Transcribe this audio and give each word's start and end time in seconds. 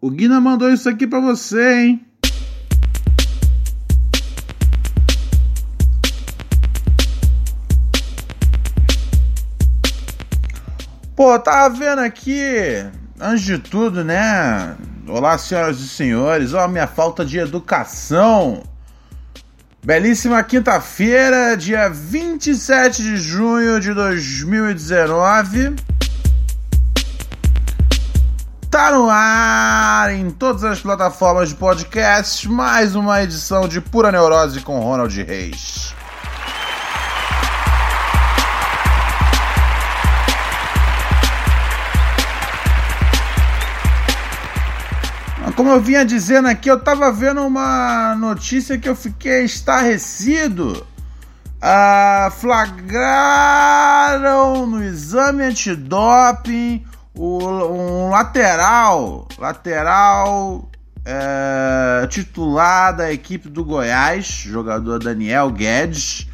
o 0.00 0.10
Guina 0.10 0.40
mandou 0.40 0.70
isso 0.70 0.88
aqui 0.88 1.06
pra 1.06 1.20
você, 1.20 1.74
hein? 1.74 2.06
Pô, 11.14 11.38
tava 11.38 11.74
vendo 11.74 12.00
aqui, 12.00 12.40
antes 13.18 13.42
de 13.42 13.58
tudo, 13.58 14.04
né? 14.04 14.76
Olá, 15.08 15.38
senhoras 15.38 15.80
e 15.80 15.88
senhores, 15.88 16.52
ó, 16.52 16.68
minha 16.68 16.86
falta 16.86 17.24
de 17.24 17.38
educação. 17.38 18.64
Belíssima 19.82 20.42
quinta-feira, 20.42 21.56
dia 21.56 21.88
27 21.88 23.02
de 23.02 23.16
junho 23.16 23.80
de 23.80 23.94
2019. 23.94 25.76
Tá 28.76 28.90
no 28.90 29.08
ar 29.08 30.12
em 30.12 30.28
todas 30.28 30.62
as 30.62 30.82
plataformas 30.82 31.48
de 31.48 31.54
podcast, 31.54 32.46
mais 32.46 32.94
uma 32.94 33.22
edição 33.22 33.66
de 33.66 33.80
Pura 33.80 34.12
Neurose 34.12 34.60
com 34.60 34.78
Ronald 34.80 35.22
Reis. 35.22 35.94
Como 45.56 45.70
eu 45.70 45.80
vinha 45.80 46.04
dizendo 46.04 46.48
aqui, 46.48 46.70
eu 46.70 46.78
tava 46.78 47.10
vendo 47.10 47.40
uma 47.40 48.14
notícia 48.16 48.76
que 48.76 48.90
eu 48.90 48.94
fiquei 48.94 49.46
estarrecido. 49.46 50.86
Ah, 51.62 52.30
flagraram 52.30 53.46
no 54.66 54.84
exame 54.84 55.44
antidoping 55.44 56.84
o, 57.16 57.38
um 57.38 58.10
lateral, 58.10 59.26
lateral 59.38 60.68
é, 61.04 62.06
titular 62.08 62.94
da 62.94 63.12
equipe 63.12 63.48
do 63.48 63.64
Goiás, 63.64 64.26
jogador 64.26 64.98
Daniel 64.98 65.50
Guedes. 65.50 66.28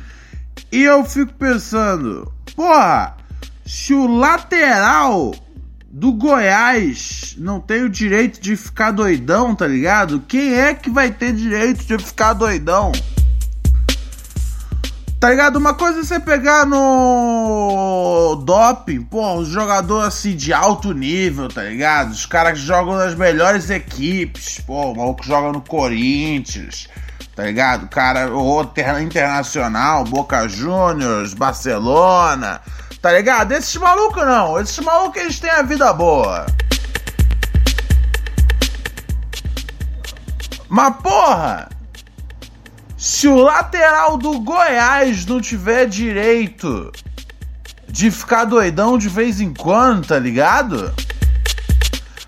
E 0.70 0.82
eu 0.82 1.04
fico 1.04 1.32
pensando, 1.34 2.32
porra, 2.56 3.16
se 3.64 3.94
o 3.94 4.06
lateral 4.06 5.34
do 5.88 6.12
Goiás 6.12 7.36
não 7.38 7.60
tem 7.60 7.82
o 7.82 7.88
direito 7.88 8.40
de 8.40 8.56
ficar 8.56 8.90
doidão, 8.90 9.54
tá 9.54 9.66
ligado? 9.66 10.20
Quem 10.26 10.54
é 10.54 10.74
que 10.74 10.90
vai 10.90 11.10
ter 11.10 11.34
direito 11.34 11.84
de 11.84 11.98
ficar 12.02 12.32
doidão? 12.32 12.92
Tá 15.22 15.30
ligado? 15.30 15.54
Uma 15.54 15.72
coisa 15.72 16.00
é 16.00 16.02
você 16.02 16.18
pegar 16.18 16.66
no 16.66 18.42
doping, 18.44 19.02
pô, 19.02 19.34
um 19.34 19.44
jogador 19.44 20.00
assim 20.00 20.34
de 20.34 20.52
alto 20.52 20.92
nível, 20.92 21.48
tá 21.48 21.62
ligado? 21.62 22.10
Os 22.10 22.26
caras 22.26 22.58
que 22.58 22.66
jogam 22.66 22.96
nas 22.96 23.14
melhores 23.14 23.70
equipes, 23.70 24.58
pô, 24.58 24.90
o 24.90 24.96
maluco 24.96 25.24
joga 25.24 25.52
no 25.52 25.60
Corinthians, 25.60 26.88
tá 27.36 27.44
ligado? 27.44 27.88
Cara, 27.88 28.32
ou 28.32 28.68
internacional, 29.00 30.02
Boca 30.02 30.48
Juniors, 30.48 31.34
Barcelona, 31.34 32.60
Tá 33.00 33.12
ligado? 33.12 33.52
Esses 33.52 33.76
malucos 33.76 34.26
não. 34.26 34.58
Esses 34.58 34.80
malucos 34.80 35.22
eles 35.22 35.38
têm 35.38 35.50
a 35.50 35.62
vida 35.62 35.92
boa. 35.92 36.46
Mas 40.68 40.96
porra! 40.96 41.81
Se 43.02 43.26
o 43.26 43.34
lateral 43.34 44.16
do 44.16 44.38
Goiás 44.38 45.26
não 45.26 45.40
tiver 45.40 45.86
direito 45.86 46.92
de 47.88 48.12
ficar 48.12 48.44
doidão 48.44 48.96
de 48.96 49.08
vez 49.08 49.40
em 49.40 49.52
quando, 49.52 50.06
tá 50.06 50.20
ligado? 50.20 50.94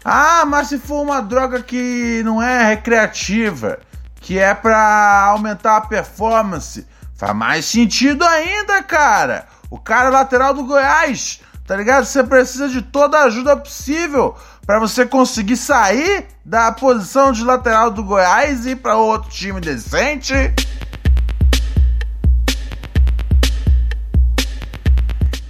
Ah, 0.05 0.45
mas 0.45 0.71
se 0.71 0.81
for 0.81 1.03
uma 1.03 1.23
droga 1.23 1.63
que 1.63 2.23
não 2.25 2.43
é 2.43 2.71
recreativa, 2.71 3.79
que 4.17 4.37
é 4.37 4.53
pra 4.53 5.27
aumentar 5.29 5.77
a 5.77 5.81
performance, 5.81 6.85
faz 7.15 7.37
mais 7.37 7.65
sentido 7.67 8.25
ainda, 8.25 8.83
cara. 8.83 9.47
O 9.71 9.79
cara 9.79 10.09
lateral 10.09 10.53
do 10.53 10.65
Goiás, 10.65 11.41
tá 11.65 11.77
ligado? 11.77 12.05
Você 12.05 12.25
precisa 12.25 12.69
de 12.69 12.83
toda 12.83 13.19
a 13.19 13.27
ajuda 13.27 13.57
possível 13.57 14.35
para 14.67 14.79
você 14.79 15.05
conseguir 15.05 15.57
sair 15.57 16.27
da 16.45 16.73
posição 16.73 17.33
de 17.33 17.45
lateral 17.45 17.91
do 17.91 18.03
Goiás 18.03 18.67
e 18.67 18.71
ir 18.71 18.77
para 18.77 18.97
outro 18.97 19.31
time 19.31 19.61
decente. 19.61 20.35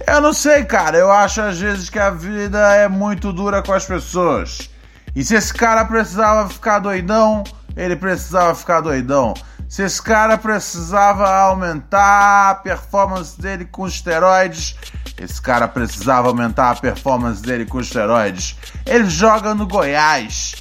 Eu 0.07 0.21
não 0.21 0.33
sei, 0.33 0.63
cara. 0.65 0.97
Eu 0.97 1.11
acho 1.11 1.41
às 1.41 1.59
vezes 1.59 1.89
que 1.89 1.99
a 1.99 2.09
vida 2.09 2.59
é 2.75 2.87
muito 2.87 3.33
dura 3.33 3.61
com 3.63 3.73
as 3.73 3.85
pessoas. 3.85 4.69
E 5.15 5.23
se 5.23 5.35
esse 5.35 5.53
cara 5.53 5.85
precisava 5.85 6.49
ficar 6.49 6.79
doidão, 6.79 7.43
ele 7.75 7.95
precisava 7.95 8.53
ficar 8.53 8.81
doidão 8.81 9.33
se 9.67 9.83
esse 9.83 10.01
cara 10.01 10.37
precisava 10.37 11.27
aumentar 11.27 12.51
a 12.51 12.55
performance 12.55 13.39
dele 13.39 13.65
com 13.65 13.87
esteroides, 13.87 14.75
esse 15.17 15.41
cara 15.41 15.67
precisava 15.67 16.27
aumentar 16.27 16.71
a 16.71 16.75
performance 16.75 17.41
dele 17.41 17.65
com 17.65 17.79
esteroides. 17.79 18.55
Ele 18.85 19.09
joga 19.09 19.55
no 19.55 19.67
Goiás. 19.67 20.55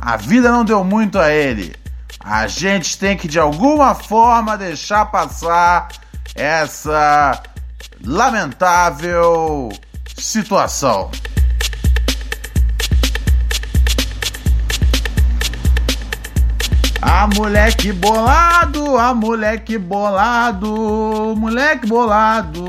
A 0.00 0.16
vida 0.16 0.50
não 0.50 0.64
deu 0.64 0.82
muito 0.82 1.18
a 1.18 1.30
ele. 1.30 1.74
A 2.18 2.46
gente 2.46 2.98
tem 2.98 3.16
que 3.16 3.28
de 3.28 3.38
alguma 3.38 3.94
forma 3.94 4.58
deixar 4.58 5.06
passar 5.06 5.88
essa 6.34 7.40
lamentável 8.04 9.70
situação. 10.16 11.10
A 17.12 17.26
moleque 17.26 17.92
bolado, 17.92 18.96
a 18.96 19.12
moleque 19.12 19.76
bolado, 19.76 21.34
moleque 21.36 21.84
bolado, 21.84 22.62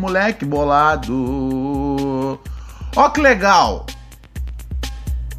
moleque 0.00 0.46
bolado. 0.46 2.40
Ó 2.96 3.10
que 3.10 3.20
legal. 3.20 3.84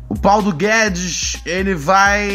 O 0.08 0.16
Paulo 0.16 0.54
Guedes, 0.54 1.42
ele 1.44 1.74
vai 1.74 2.30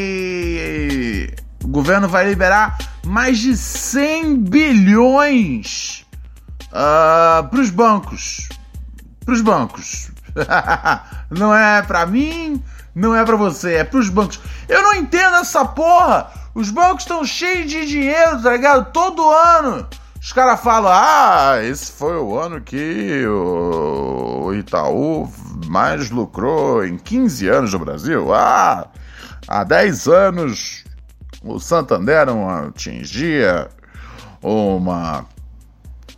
o 1.62 1.68
governo 1.68 2.08
vai 2.08 2.28
liberar 2.28 2.76
mais 3.06 3.38
de 3.38 3.56
100 3.56 4.36
bilhões 4.40 6.04
uh, 6.72 7.38
ah, 7.38 7.48
para 7.48 7.60
os 7.60 7.70
bancos. 7.70 8.48
Para 9.24 9.34
os 9.34 9.40
bancos. 9.40 10.10
Não 11.30 11.54
é 11.54 11.82
para 11.82 12.04
mim, 12.04 12.60
não 12.94 13.14
é 13.14 13.24
para 13.24 13.36
você, 13.36 13.74
é 13.74 13.84
pros 13.84 14.08
bancos. 14.08 14.40
Eu 14.68 14.82
não 14.82 14.94
entendo 14.94 15.36
essa 15.36 15.64
porra. 15.64 16.30
Os 16.54 16.70
bancos 16.70 17.02
estão 17.02 17.24
cheios 17.24 17.70
de 17.70 17.86
dinheiro, 17.86 18.40
tá 18.42 18.52
ligado? 18.52 18.92
Todo 18.92 19.28
ano. 19.28 19.86
Os 20.20 20.32
caras 20.32 20.60
falam: 20.60 20.90
ah, 20.92 21.58
esse 21.62 21.92
foi 21.92 22.16
o 22.16 22.38
ano 22.38 22.60
que 22.60 23.26
o 23.26 24.54
Itaú 24.54 25.30
mais 25.66 26.10
lucrou 26.10 26.84
em 26.84 26.96
15 26.96 27.48
anos 27.48 27.72
no 27.72 27.80
Brasil. 27.80 28.32
Ah, 28.32 28.86
há 29.46 29.64
10 29.64 30.08
anos 30.08 30.84
o 31.42 31.58
Santander 31.60 32.26
não 32.26 32.48
atingia 32.48 33.68
uma, 34.40 35.26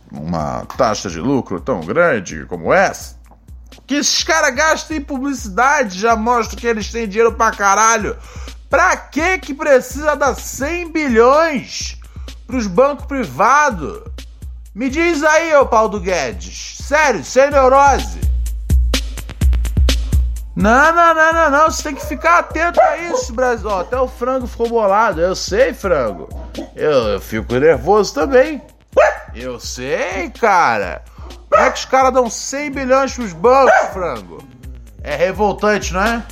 uma 0.09 0.65
taxa 0.77 1.09
de 1.09 1.19
lucro 1.19 1.59
tão 1.59 1.81
grande 1.81 2.45
como 2.45 2.73
essa 2.73 3.16
que 3.87 3.95
esses 3.95 4.21
caras 4.21 4.53
gastam 4.53 4.97
em 4.97 5.01
publicidade, 5.01 5.97
já 5.97 6.15
mostra 6.15 6.59
que 6.59 6.67
eles 6.67 6.91
têm 6.91 7.07
dinheiro 7.07 7.31
pra 7.31 7.51
caralho. 7.51 8.17
Pra 8.69 8.97
que 8.97 9.39
que 9.39 9.53
precisa 9.53 10.13
dar 10.13 10.35
100 10.35 10.91
bilhões 10.91 11.97
pros 12.45 12.67
bancos 12.67 13.05
privados? 13.05 14.03
Me 14.75 14.89
diz 14.89 15.23
aí, 15.23 15.55
ô 15.55 15.65
Paulo 15.65 16.01
Guedes. 16.01 16.77
Sério, 16.83 17.23
sem 17.23 17.49
neurose. 17.49 18.19
Não, 20.53 20.93
não, 20.93 21.13
não, 21.15 21.33
não, 21.33 21.49
não. 21.51 21.71
Você 21.71 21.83
tem 21.83 21.95
que 21.95 22.05
ficar 22.05 22.39
atento 22.39 22.81
a 22.81 22.97
isso, 22.97 23.31
Brasil. 23.31 23.69
Ó, 23.69 23.81
até 23.81 23.97
o 23.97 24.07
frango 24.07 24.47
ficou 24.47 24.67
bolado. 24.67 25.21
Eu 25.21 25.35
sei, 25.35 25.73
frango. 25.73 26.27
Eu, 26.75 26.91
eu 27.09 27.21
fico 27.21 27.55
nervoso 27.55 28.13
também. 28.13 28.61
Eu 29.33 29.59
sei, 29.59 30.29
cara. 30.31 31.03
Como 31.49 31.63
é 31.63 31.71
que 31.71 31.79
os 31.79 31.85
caras 31.85 32.13
dão 32.13 32.29
100 32.29 32.71
bilhões 32.71 33.13
pros 33.13 33.33
bancos, 33.33 33.73
frango? 33.93 34.43
É 35.01 35.15
revoltante, 35.15 35.93
não 35.93 36.01
é? 36.01 36.23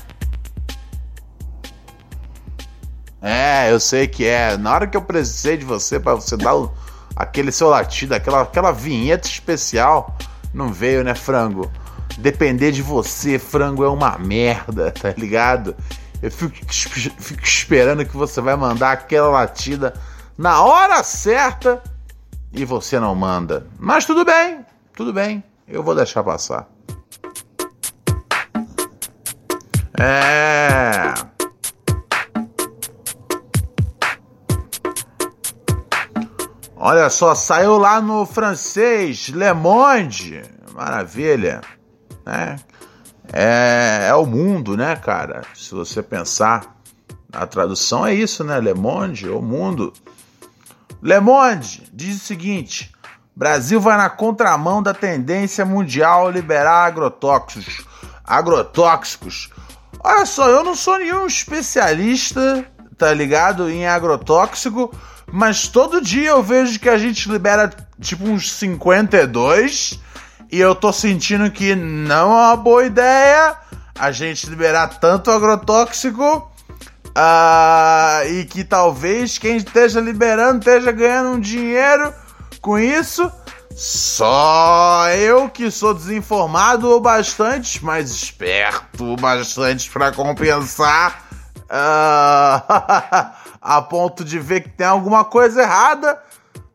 É, 3.22 3.72
eu 3.72 3.80
sei 3.80 4.08
que 4.08 4.26
é. 4.26 4.56
Na 4.56 4.74
hora 4.74 4.86
que 4.86 4.96
eu 4.96 5.02
precisei 5.02 5.58
de 5.58 5.66
você 5.66 6.00
para 6.00 6.14
você 6.14 6.38
dar 6.38 6.56
o, 6.56 6.72
aquele 7.16 7.52
seu 7.52 7.70
latido, 7.70 8.14
aquela, 8.14 8.42
aquela 8.42 8.72
vinheta 8.72 9.28
especial, 9.28 10.16
não 10.54 10.72
veio, 10.72 11.04
né, 11.04 11.16
frango? 11.16 11.72
Depender 12.18 12.72
de 12.72 12.82
você, 12.82 13.40
frango, 13.40 13.84
é 13.84 13.90
uma 13.90 14.18
merda, 14.18 14.92
tá 14.94 15.14
ligado? 15.18 15.76
Eu 16.22 16.32
fico, 16.32 16.56
fico 16.72 17.44
esperando 17.44 18.06
que 18.06 18.16
você 18.16 18.42
vai 18.42 18.56
mandar 18.56 18.92
aquela 18.92 19.30
latida 19.30 19.94
na 20.38 20.62
hora 20.62 21.04
certa 21.04 21.82
e 22.54 22.64
você 22.64 23.00
não 23.00 23.16
manda. 23.16 23.68
Mas 23.80 24.06
tudo 24.06 24.24
bem, 24.24 24.66
tudo 24.96 25.12
bem, 25.12 25.44
eu 25.68 25.84
vou 25.84 25.94
deixar 25.94 26.24
passar. 26.24 26.70
É. 30.00 31.14
Olha 36.78 37.10
só, 37.10 37.34
saiu 37.34 37.78
lá 37.78 38.00
no 38.00 38.26
francês 38.26 39.30
Le 39.30 39.54
Monde, 39.54 40.42
maravilha, 40.74 41.62
né? 42.26 42.58
É, 43.34 44.08
é 44.10 44.16
o 44.16 44.26
mundo, 44.26 44.78
né, 44.78 44.96
cara? 44.96 45.44
Se 45.56 45.74
você 45.74 46.04
pensar, 46.04 46.76
a 47.34 47.46
tradução 47.46 48.06
é 48.06 48.14
isso, 48.14 48.44
né? 48.44 48.60
Le 48.60 48.74
Monde, 48.74 49.30
o 49.30 49.42
mundo. 49.42 49.92
Le 51.02 51.20
Monde 51.20 51.90
diz 51.92 52.18
o 52.18 52.26
seguinte: 52.26 52.95
Brasil 53.36 53.82
vai 53.82 53.98
na 53.98 54.10
contramão 54.10 54.82
da 54.82 54.94
tendência 54.94 55.66
mundial 55.66 56.32
liberar 56.32 56.86
agrotóxicos. 56.86 57.86
Agrotóxicos. 58.24 59.50
Olha 60.02 60.26
só, 60.26 60.48
eu 60.48 60.64
não 60.64 60.74
sou 60.74 60.98
nenhum 60.98 61.28
especialista, 61.28 62.66
tá 62.98 63.14
ligado, 63.14 63.70
em 63.70 63.86
agrotóxico, 63.86 64.94
mas 65.32 65.68
todo 65.68 66.02
dia 66.02 66.30
eu 66.30 66.42
vejo 66.42 66.80
que 66.80 66.88
a 66.88 66.98
gente 66.98 67.30
libera 67.30 67.70
tipo 68.00 68.24
uns 68.24 68.52
52 68.54 70.00
e 70.52 70.60
eu 70.60 70.74
tô 70.74 70.94
sentindo 70.94 71.52
que 71.52 71.76
não 71.76 72.32
é 72.32 72.48
uma 72.48 72.56
boa 72.56 72.86
ideia 72.86 73.58
a 73.98 74.12
gente 74.12 74.48
liberar 74.48 75.00
tanto 75.00 75.32
agrotóxico 75.32 76.52
uh, 77.08 78.28
e 78.30 78.46
que 78.46 78.64
talvez 78.64 79.38
quem 79.38 79.58
esteja 79.58 80.00
liberando 80.00 80.60
esteja 80.60 80.92
ganhando 80.92 81.32
um 81.32 81.40
dinheiro 81.40 82.14
com 82.66 82.80
isso. 82.80 83.32
Só 83.76 85.08
eu 85.12 85.48
que 85.50 85.70
sou 85.70 85.94
desinformado 85.94 86.90
ou 86.90 87.00
bastante 87.00 87.86
mais 87.86 88.10
esperto, 88.10 89.16
bastante 89.18 89.92
para 89.92 90.12
compensar, 90.12 91.26
uh, 91.66 92.64
a 93.62 93.82
ponto 93.88 94.26
de 94.26 94.40
ver 94.40 94.62
que 94.62 94.70
tem 94.70 94.88
alguma 94.88 95.24
coisa 95.26 95.62
errada, 95.62 96.20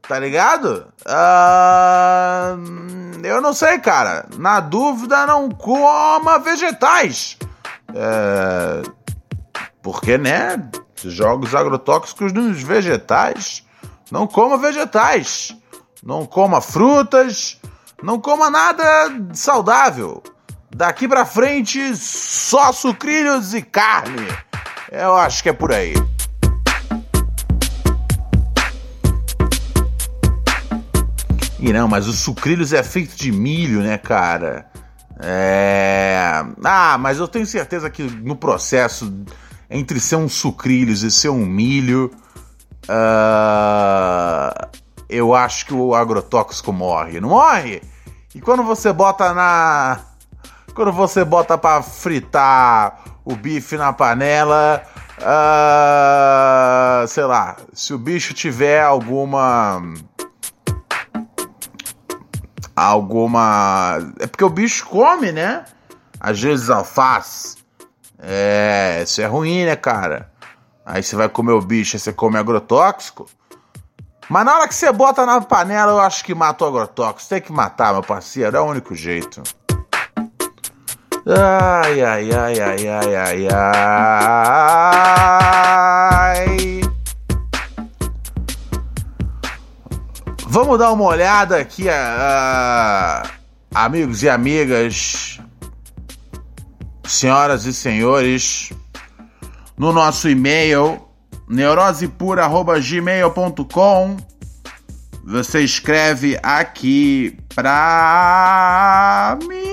tá 0.06 0.18
ligado? 0.18 0.92
Uh, 1.06 2.60
eu 3.24 3.40
não 3.40 3.52
sei, 3.52 3.80
cara. 3.80 4.26
Na 4.36 4.60
dúvida, 4.60 5.26
não 5.26 5.50
coma 5.50 6.38
vegetais. 6.38 7.36
É, 7.92 8.82
porque, 9.82 10.16
né? 10.16 10.62
Jogos 11.02 11.52
agrotóxicos 11.54 12.32
nos 12.32 12.62
vegetais. 12.62 13.66
Não 14.10 14.26
coma 14.26 14.58
vegetais. 14.58 15.58
Não 16.02 16.24
coma 16.24 16.60
frutas. 16.60 17.58
Não 18.02 18.20
coma 18.20 18.48
nada 18.48 18.84
saudável. 19.34 20.22
Daqui 20.74 21.06
pra 21.06 21.26
frente, 21.26 21.94
só 21.96 22.72
sucrilhos 22.72 23.52
e 23.54 23.60
carne. 23.60 24.26
Eu 24.90 25.14
acho 25.14 25.42
que 25.42 25.48
é 25.48 25.52
por 25.52 25.72
aí. 25.72 25.94
E 31.58 31.72
não, 31.72 31.86
mas 31.86 32.08
o 32.08 32.12
sucrilhos 32.12 32.72
é 32.72 32.82
feito 32.82 33.14
de 33.14 33.30
milho, 33.30 33.82
né, 33.82 33.98
cara? 33.98 34.70
É. 35.18 36.42
Ah, 36.64 36.96
mas 36.98 37.18
eu 37.18 37.28
tenho 37.28 37.44
certeza 37.44 37.90
que 37.90 38.02
no 38.02 38.34
processo 38.34 39.12
entre 39.68 40.00
ser 40.00 40.16
um 40.16 40.28
sucrilhos 40.28 41.02
e 41.02 41.10
ser 41.10 41.28
um 41.28 41.44
milho, 41.44 42.10
uh, 42.88 44.68
eu 45.10 45.34
acho 45.34 45.66
que 45.66 45.74
o 45.74 45.94
agrotóxico 45.94 46.72
morre. 46.72 47.20
Não 47.20 47.30
morre? 47.30 47.82
E 48.34 48.40
quando 48.40 48.62
você 48.62 48.92
bota 48.92 49.34
na. 49.34 50.00
Quando 50.74 50.92
você 50.92 51.24
bota 51.24 51.58
para 51.58 51.82
fritar 51.82 53.00
o 53.24 53.34
bife 53.34 53.76
na 53.76 53.92
panela, 53.92 54.82
uh, 55.18 57.06
sei 57.08 57.24
lá, 57.24 57.56
se 57.72 57.92
o 57.92 57.98
bicho 57.98 58.32
tiver 58.32 58.82
alguma 58.82 59.82
alguma. 62.76 63.98
É 64.20 64.26
porque 64.26 64.44
o 64.44 64.50
bicho 64.50 64.86
come, 64.86 65.32
né? 65.32 65.64
Às 66.18 66.40
vezes 66.40 66.70
alface. 66.70 67.58
É, 68.18 69.00
isso 69.02 69.20
é 69.20 69.26
ruim, 69.26 69.64
né, 69.64 69.76
cara? 69.76 70.30
Aí 70.84 71.02
você 71.02 71.16
vai 71.16 71.28
comer 71.28 71.52
o 71.52 71.60
bicho, 71.60 71.96
aí 71.96 72.00
você 72.00 72.12
come 72.12 72.38
agrotóxico. 72.38 73.26
Mas 74.30 74.44
na 74.44 74.54
hora 74.54 74.68
que 74.68 74.74
você 74.76 74.92
bota 74.92 75.26
na 75.26 75.40
panela, 75.40 75.90
eu 75.90 76.00
acho 76.00 76.24
que 76.24 76.32
mata 76.36 76.64
o 76.64 76.68
agrotóxico. 76.68 77.28
Tem 77.30 77.40
que 77.40 77.50
matar, 77.50 77.92
meu 77.92 78.00
parceiro, 78.00 78.56
é 78.56 78.60
o 78.60 78.64
único 78.64 78.94
jeito. 78.94 79.42
Ai, 81.26 82.00
ai, 82.00 82.30
ai, 82.32 82.60
ai, 82.60 82.86
ai, 82.86 83.16
ai, 83.16 83.48
ai. 86.30 86.80
Vamos 90.46 90.78
dar 90.78 90.92
uma 90.92 91.06
olhada 91.06 91.56
aqui, 91.56 91.88
uh, 91.88 93.28
amigos 93.74 94.22
e 94.22 94.28
amigas, 94.28 95.40
senhoras 97.04 97.64
e 97.64 97.74
senhores, 97.74 98.72
no 99.76 99.92
nosso 99.92 100.28
e-mail 100.28 101.09
neurosepura@gmail.com. 101.50 104.16
Você 105.24 105.60
escreve 105.60 106.38
aqui 106.42 107.38
pra 107.54 109.36
mim 109.46 109.68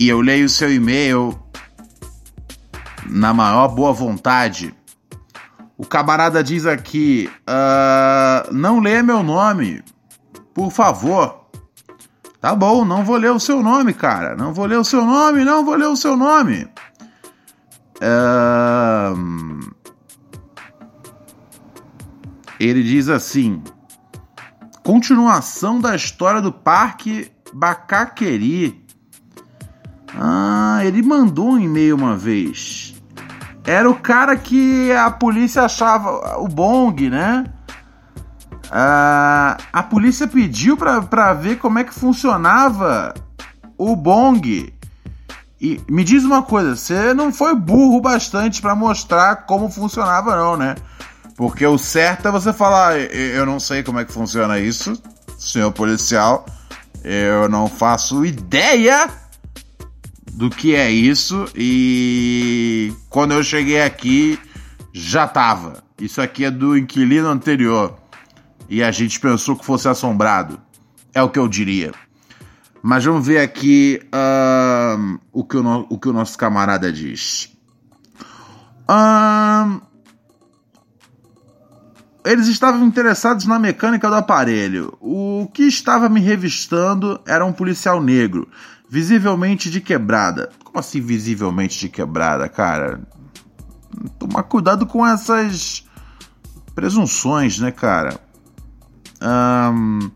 e 0.00 0.08
eu 0.08 0.20
leio 0.20 0.46
o 0.46 0.48
seu 0.48 0.72
e-mail 0.72 1.38
na 3.06 3.32
maior 3.32 3.68
boa 3.68 3.92
vontade 3.92 4.74
o 5.78 5.86
camarada 5.86 6.42
diz 6.42 6.66
aqui: 6.66 7.30
uh, 7.48 8.52
não 8.52 8.80
lê 8.80 9.00
meu 9.00 9.22
nome, 9.22 9.80
por 10.52 10.72
favor. 10.72 11.46
Tá 12.40 12.54
bom, 12.54 12.84
não 12.84 13.04
vou 13.04 13.16
ler 13.16 13.30
o 13.30 13.38
seu 13.38 13.62
nome, 13.62 13.94
cara. 13.94 14.36
Não 14.36 14.52
vou 14.52 14.66
ler 14.66 14.78
o 14.78 14.84
seu 14.84 15.06
nome, 15.06 15.44
não 15.44 15.64
vou 15.64 15.76
ler 15.76 15.86
o 15.86 15.96
seu 15.96 16.16
nome. 16.16 16.68
Uh, 18.00 19.74
ele 22.58 22.82
diz 22.82 23.08
assim: 23.08 23.62
continuação 24.82 25.80
da 25.80 25.94
história 25.94 26.40
do 26.40 26.52
Parque 26.52 27.30
Bacaqueri. 27.52 28.86
Ah, 30.18 30.80
ele 30.82 31.02
mandou 31.02 31.50
um 31.50 31.58
e-mail 31.58 31.96
uma 31.96 32.16
vez. 32.16 32.94
Era 33.64 33.88
o 33.90 33.94
cara 33.94 34.34
que 34.36 34.90
a 34.92 35.10
polícia 35.10 35.62
achava 35.62 36.38
o 36.38 36.48
Bong, 36.48 37.10
né? 37.10 37.44
Ah, 38.70 39.56
a 39.72 39.82
polícia 39.82 40.26
pediu 40.26 40.76
para 40.76 41.34
ver 41.34 41.58
como 41.58 41.78
é 41.78 41.84
que 41.84 41.92
funcionava 41.92 43.12
o 43.76 43.94
Bong. 43.94 44.72
E 45.60 45.80
me 45.88 46.04
diz 46.04 46.24
uma 46.24 46.42
coisa, 46.42 46.76
você 46.76 47.12
não 47.12 47.32
foi 47.32 47.54
burro 47.54 48.00
bastante 48.00 48.62
para 48.62 48.76
mostrar 48.76 49.46
como 49.46 49.68
funcionava, 49.70 50.36
não, 50.36 50.56
né? 50.56 50.76
Porque 51.36 51.66
o 51.66 51.78
certo 51.78 52.28
é 52.28 52.30
você 52.30 52.52
falar: 52.52 52.98
eu 52.98 53.44
não 53.44 53.58
sei 53.58 53.82
como 53.82 53.98
é 53.98 54.04
que 54.04 54.12
funciona 54.12 54.58
isso, 54.58 55.00
senhor 55.38 55.72
policial, 55.72 56.46
eu 57.02 57.48
não 57.48 57.68
faço 57.68 58.24
ideia 58.24 59.08
do 60.32 60.48
que 60.48 60.74
é 60.74 60.88
isso 60.88 61.46
e 61.56 62.92
quando 63.10 63.34
eu 63.34 63.42
cheguei 63.42 63.82
aqui 63.82 64.38
já 64.92 65.26
tava. 65.26 65.82
Isso 66.00 66.20
aqui 66.20 66.44
é 66.44 66.50
do 66.50 66.76
inquilino 66.76 67.28
anterior 67.28 67.98
e 68.68 68.82
a 68.82 68.92
gente 68.92 69.18
pensou 69.18 69.56
que 69.56 69.64
fosse 69.64 69.88
assombrado. 69.88 70.60
É 71.12 71.20
o 71.20 71.28
que 71.28 71.38
eu 71.38 71.48
diria. 71.48 71.92
Mas 72.82 73.04
vamos 73.04 73.26
ver 73.26 73.40
aqui 73.40 74.00
o, 75.32 75.44
que 75.44 75.56
o, 75.56 75.62
no, 75.62 75.86
o 75.90 75.98
que 75.98 76.08
o 76.08 76.12
nosso 76.12 76.38
camarada 76.38 76.92
diz. 76.92 77.52
Eles 82.24 82.46
estavam 82.46 82.84
interessados 82.84 83.46
na 83.46 83.58
mecânica 83.58 84.08
do 84.08 84.14
aparelho. 84.14 84.96
O 85.00 85.48
que 85.52 85.62
estava 85.62 86.08
me 86.08 86.20
revistando 86.20 87.20
era 87.26 87.44
um 87.44 87.52
policial 87.52 88.02
negro 88.02 88.48
visivelmente 88.88 89.70
de 89.70 89.80
quebrada. 89.80 90.50
Como 90.64 90.78
assim 90.78 91.00
visivelmente 91.00 91.78
de 91.78 91.88
quebrada, 91.88 92.48
cara? 92.48 93.00
tomar 94.18 94.42
cuidado 94.44 94.86
com 94.86 95.06
essas 95.06 95.84
presunções, 96.74 97.58
né, 97.58 97.70
cara? 97.70 98.20
Um, 99.20 100.10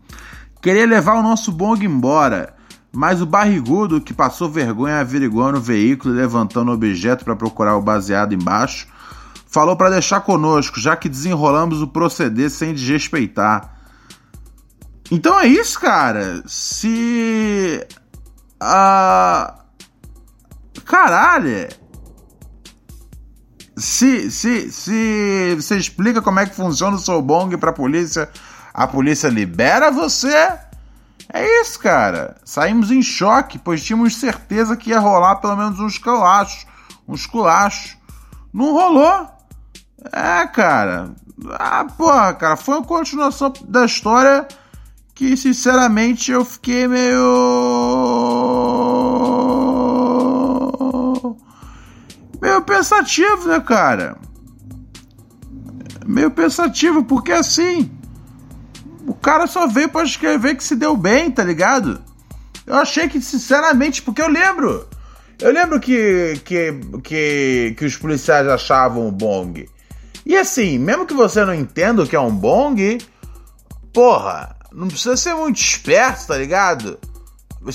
queria 0.63 0.87
levar 0.87 1.15
o 1.15 1.21
nosso 1.21 1.51
bong 1.51 1.85
embora, 1.85 2.55
mas 2.89 3.21
o 3.21 3.25
barrigudo 3.25 3.99
que 3.99 4.13
passou 4.13 4.49
vergonha 4.49 5.01
averiguando 5.01 5.57
o 5.57 5.61
veículo 5.61 6.15
e 6.15 6.17
levantando 6.17 6.71
o 6.71 6.73
objeto 6.73 7.25
para 7.25 7.35
procurar 7.35 7.75
o 7.75 7.81
baseado 7.81 8.33
embaixo, 8.33 8.87
falou 9.45 9.75
para 9.75 9.89
deixar 9.89 10.21
conosco, 10.21 10.79
já 10.79 10.95
que 10.95 11.09
desenrolamos 11.09 11.81
o 11.81 11.87
proceder 11.87 12.49
sem 12.49 12.73
desrespeitar. 12.73 13.77
Então 15.11 15.37
é 15.37 15.47
isso, 15.47 15.77
cara. 15.79 16.41
Se. 16.47 17.85
Uh, 18.61 19.53
caralho! 20.85 21.67
Se, 23.75 24.31
se, 24.31 24.71
se 24.71 25.55
você 25.55 25.77
explica 25.77 26.21
como 26.21 26.39
é 26.39 26.45
que 26.45 26.55
funciona 26.55 26.95
o 26.95 26.99
seu 26.99 27.21
bong 27.21 27.57
pra 27.57 27.73
polícia, 27.73 28.29
a 28.73 28.87
polícia 28.87 29.29
libera 29.29 29.91
você. 29.91 30.51
É 31.31 31.61
isso, 31.61 31.79
cara. 31.79 32.35
Saímos 32.43 32.89
em 32.89 33.03
choque, 33.03 33.59
pois 33.59 33.83
tínhamos 33.83 34.15
certeza 34.15 34.75
que 34.75 34.89
ia 34.89 34.99
rolar 34.99 35.35
pelo 35.35 35.55
menos 35.55 35.79
uns 35.79 35.97
colachos. 35.97 36.65
Uns 37.07 37.25
culachos. 37.25 37.97
Não 38.51 38.73
rolou. 38.73 39.27
É, 40.11 40.47
cara. 40.47 41.11
Ah, 41.51 41.85
porra, 41.85 42.33
cara. 42.33 42.57
Foi 42.57 42.75
uma 42.77 42.85
continuação 42.85 43.53
da 43.67 43.85
história 43.85 44.47
que, 45.13 45.37
sinceramente, 45.37 46.31
eu 46.31 46.43
fiquei 46.43 46.87
meio. 46.87 47.19
meio 52.41 52.61
pensativo, 52.63 53.47
né, 53.47 53.59
cara? 53.59 54.17
Meio 56.05 56.31
pensativo, 56.31 57.03
porque 57.03 57.31
assim. 57.31 57.92
O 59.05 59.13
cara 59.13 59.47
só 59.47 59.67
veio 59.67 59.89
pra 59.89 60.03
escrever 60.03 60.55
que 60.55 60.63
se 60.63 60.75
deu 60.75 60.95
bem, 60.95 61.29
tá 61.29 61.43
ligado? 61.43 62.01
Eu 62.65 62.75
achei 62.75 63.07
que, 63.07 63.21
sinceramente, 63.21 64.01
porque 64.01 64.21
eu 64.21 64.29
lembro. 64.29 64.87
Eu 65.39 65.51
lembro 65.51 65.79
que, 65.79 66.39
que, 66.45 66.73
que, 67.03 67.75
que 67.77 67.85
os 67.85 67.97
policiais 67.97 68.47
achavam 68.47 69.07
o 69.07 69.11
bong. 69.11 69.67
E 70.25 70.37
assim, 70.37 70.77
mesmo 70.77 71.05
que 71.05 71.13
você 71.13 71.43
não 71.43 71.53
entenda 71.53 72.03
o 72.03 72.07
que 72.07 72.15
é 72.15 72.19
um 72.19 72.33
bong, 72.33 72.97
porra, 73.91 74.55
não 74.71 74.87
precisa 74.87 75.17
ser 75.17 75.33
muito 75.33 75.59
esperto, 75.59 76.27
tá 76.27 76.37
ligado? 76.37 76.97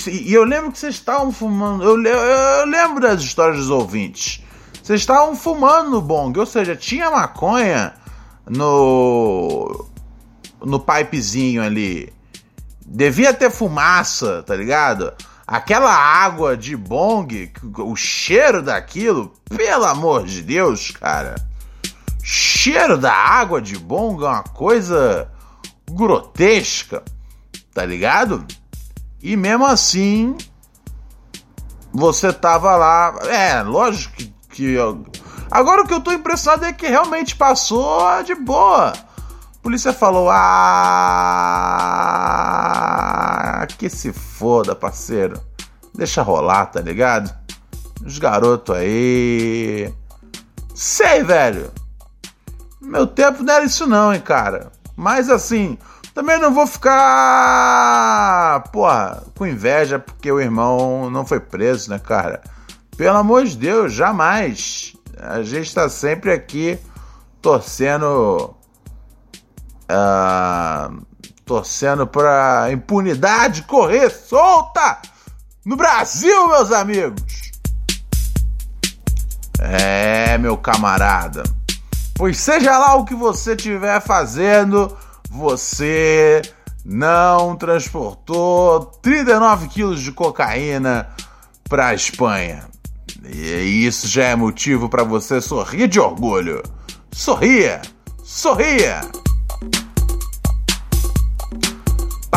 E 0.06 0.32
eu 0.32 0.44
lembro 0.44 0.72
que 0.72 0.78
vocês 0.78 0.94
estavam 0.94 1.32
fumando. 1.32 1.82
Eu, 1.82 2.02
eu, 2.02 2.18
eu, 2.18 2.66
lembro 2.66 3.00
das 3.00 3.22
histórias 3.22 3.58
dos 3.58 3.70
ouvintes. 3.70 4.42
Vocês 4.82 5.00
estavam 5.00 5.34
fumando 5.34 5.90
no 5.90 6.00
bong, 6.00 6.38
ou 6.38 6.46
seja, 6.46 6.76
tinha 6.76 7.10
maconha 7.10 7.94
no. 8.46 9.87
No 10.64 10.80
pipezinho 10.80 11.62
ali. 11.62 12.12
Devia 12.84 13.34
ter 13.34 13.50
fumaça, 13.50 14.42
tá 14.44 14.56
ligado? 14.56 15.12
Aquela 15.46 15.94
água 15.94 16.56
de 16.56 16.76
bong, 16.76 17.50
o 17.78 17.96
cheiro 17.96 18.62
daquilo, 18.62 19.32
pelo 19.48 19.84
amor 19.84 20.26
de 20.26 20.42
Deus, 20.42 20.90
cara. 20.90 21.36
Cheiro 22.22 22.98
da 22.98 23.12
água 23.12 23.60
de 23.60 23.78
bong 23.78 24.22
é 24.22 24.28
uma 24.28 24.42
coisa 24.42 25.30
grotesca, 25.90 27.02
tá 27.72 27.84
ligado? 27.84 28.46
E 29.22 29.36
mesmo 29.36 29.66
assim, 29.66 30.36
você 31.92 32.32
tava 32.32 32.76
lá. 32.76 33.18
É, 33.24 33.62
lógico 33.62 34.14
que. 34.16 34.34
que 34.50 34.76
agora 35.50 35.82
o 35.82 35.86
que 35.86 35.94
eu 35.94 36.00
tô 36.00 36.12
impressionado 36.12 36.64
é 36.64 36.72
que 36.72 36.86
realmente 36.86 37.34
passou 37.34 38.22
de 38.22 38.34
boa. 38.34 38.92
A 39.58 39.62
polícia 39.62 39.92
falou: 39.92 40.30
Ah, 40.30 40.38
que 43.76 43.90
se 43.90 44.12
foda, 44.12 44.74
parceiro. 44.74 45.40
Deixa 45.94 46.22
rolar, 46.22 46.66
tá 46.66 46.80
ligado? 46.80 47.34
Os 48.04 48.18
garotos 48.18 48.76
aí. 48.76 49.92
Sei, 50.74 51.22
velho. 51.22 51.70
Meu 52.80 53.06
tempo 53.06 53.42
não 53.42 53.52
era 53.52 53.64
isso, 53.64 53.86
não, 53.86 54.14
hein, 54.14 54.20
cara. 54.20 54.70
Mas 54.96 55.28
assim, 55.28 55.76
também 56.14 56.38
não 56.40 56.52
vou 56.52 56.66
ficar, 56.66 58.64
porra, 58.72 59.22
com 59.36 59.46
inveja 59.46 59.98
porque 59.98 60.32
o 60.32 60.40
irmão 60.40 61.08
não 61.10 61.24
foi 61.24 61.38
preso, 61.38 61.90
né, 61.90 61.98
cara? 61.98 62.40
Pelo 62.96 63.18
amor 63.18 63.44
de 63.44 63.56
Deus, 63.56 63.92
jamais. 63.92 64.94
A 65.20 65.42
gente 65.42 65.72
tá 65.72 65.88
sempre 65.88 66.32
aqui 66.32 66.76
torcendo. 67.40 68.56
Uh, 69.90 71.06
torcendo 71.44 72.06
pra 72.06 72.68
impunidade 72.70 73.62
correr 73.62 74.10
solta 74.10 74.98
no 75.64 75.76
Brasil, 75.76 76.48
meus 76.48 76.70
amigos. 76.70 77.52
É, 79.58 80.38
meu 80.38 80.56
camarada. 80.56 81.42
Pois 82.14 82.38
seja 82.38 82.76
lá 82.78 82.96
o 82.96 83.04
que 83.04 83.14
você 83.14 83.54
estiver 83.54 84.00
fazendo, 84.00 84.96
você 85.30 86.42
não 86.84 87.56
transportou 87.56 88.86
39 89.02 89.68
quilos 89.68 90.00
de 90.00 90.12
cocaína 90.12 91.08
para 91.68 91.88
a 91.88 91.94
Espanha. 91.94 92.66
E 93.24 93.86
isso 93.86 94.08
já 94.08 94.24
é 94.24 94.36
motivo 94.36 94.88
para 94.88 95.04
você 95.04 95.40
sorrir 95.40 95.86
de 95.88 96.00
orgulho. 96.00 96.62
Sorria! 97.12 97.82
Sorria! 98.24 99.00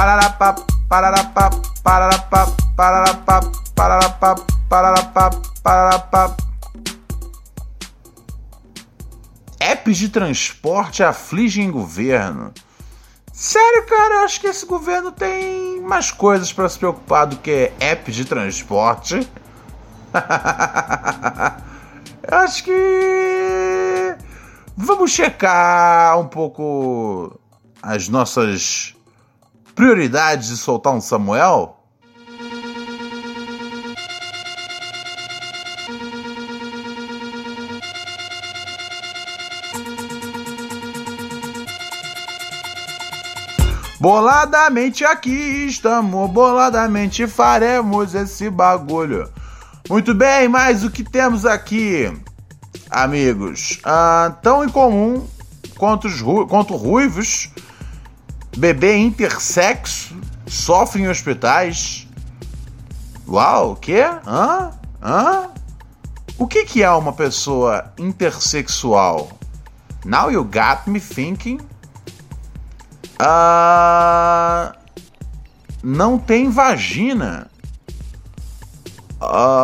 Pararapá, 0.01 0.55
pararapá, 0.89 1.51
pararapá, 1.83 2.47
pararapá, 2.75 3.39
pararapá, 3.75 4.35
pararapá, 4.67 5.29
pararapá. 5.61 6.35
Apps 9.59 9.97
de 9.97 10.09
transporte 10.09 11.03
afligem 11.03 11.69
governo. 11.69 12.51
Sério, 13.31 13.85
cara, 13.85 14.15
eu 14.15 14.23
acho 14.25 14.41
que 14.41 14.47
esse 14.47 14.65
governo 14.65 15.11
tem 15.11 15.79
mais 15.81 16.09
coisas 16.09 16.51
para 16.51 16.67
se 16.67 16.79
preocupar 16.79 17.27
do 17.27 17.37
que 17.37 17.71
app 17.79 18.11
de 18.11 18.25
transporte. 18.25 19.17
eu 22.27 22.37
acho 22.39 22.63
que. 22.63 24.15
Vamos 24.75 25.11
checar 25.11 26.19
um 26.19 26.27
pouco 26.27 27.39
as 27.83 28.09
nossas 28.09 28.95
prioridades 29.81 30.49
e 30.49 30.57
soltar 30.57 30.93
um 30.93 31.01
Samuel? 31.01 31.75
Boladamente 43.99 45.03
aqui 45.03 45.65
estamos, 45.65 46.29
boladamente 46.29 47.25
faremos 47.25 48.13
esse 48.13 48.51
bagulho. 48.51 49.27
Muito 49.89 50.13
bem, 50.13 50.47
mas 50.47 50.83
o 50.83 50.91
que 50.91 51.03
temos 51.03 51.43
aqui, 51.43 52.13
amigos? 52.87 53.79
Ah, 53.83 54.35
tão 54.43 54.63
incomum 54.63 55.27
quanto, 55.75 56.05
os 56.05 56.21
ru 56.21 56.45
quanto 56.45 56.75
ruivos, 56.75 57.49
bebê 58.57 58.97
intersexo, 58.97 60.15
sofre 60.47 61.01
em 61.01 61.09
hospitais. 61.09 62.07
Uau, 63.27 63.73
o 63.73 63.75
quê? 63.75 64.03
Hã? 64.25 64.71
Hã? 65.01 65.49
O 66.37 66.47
que, 66.47 66.65
que 66.65 66.83
é 66.83 66.89
uma 66.91 67.13
pessoa 67.13 67.93
intersexual? 67.97 69.29
Now 70.03 70.31
you 70.31 70.43
got 70.43 70.89
me 70.89 70.99
thinking 70.99 71.59
ah, 73.23 74.75
não 75.83 76.17
tem 76.17 76.49
vagina. 76.49 77.51
Ah, 79.21 79.61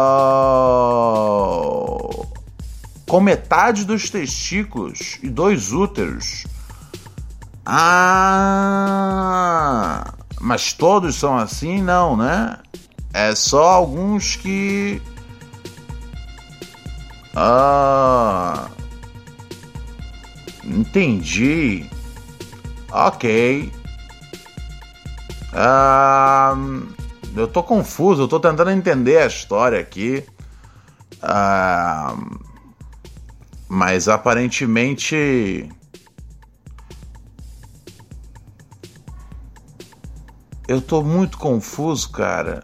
com 3.10 3.20
metade 3.20 3.84
dos 3.84 4.12
testículos 4.12 5.18
e 5.24 5.30
dois 5.30 5.74
úteros. 5.74 6.46
Ah, 7.70 9.34
mas 10.40 10.72
todos 10.72 11.16
são 11.18 11.38
assim? 11.38 11.82
Não, 11.82 12.16
né? 12.16 12.58
É 13.14 13.36
só 13.36 13.62
alguns 13.72 14.38
que. 14.38 15.02
Ah, 17.36 18.70
entendi. 20.64 21.90
Ok. 22.90 23.70
Um, 25.54 26.88
eu 27.36 27.50
tô 27.50 27.62
confuso, 27.64 28.22
eu 28.24 28.30
tô 28.30 28.40
tentando 28.40 28.72
entender 28.72 29.18
a 29.18 29.28
história 29.28 29.80
aqui. 29.82 30.24
Um, 31.22 32.38
Mas 33.68 34.08
aparentemente. 34.08 35.70
Eu 40.68 40.82
tô 40.82 41.02
muito 41.02 41.38
confuso, 41.38 42.10
cara. 42.10 42.64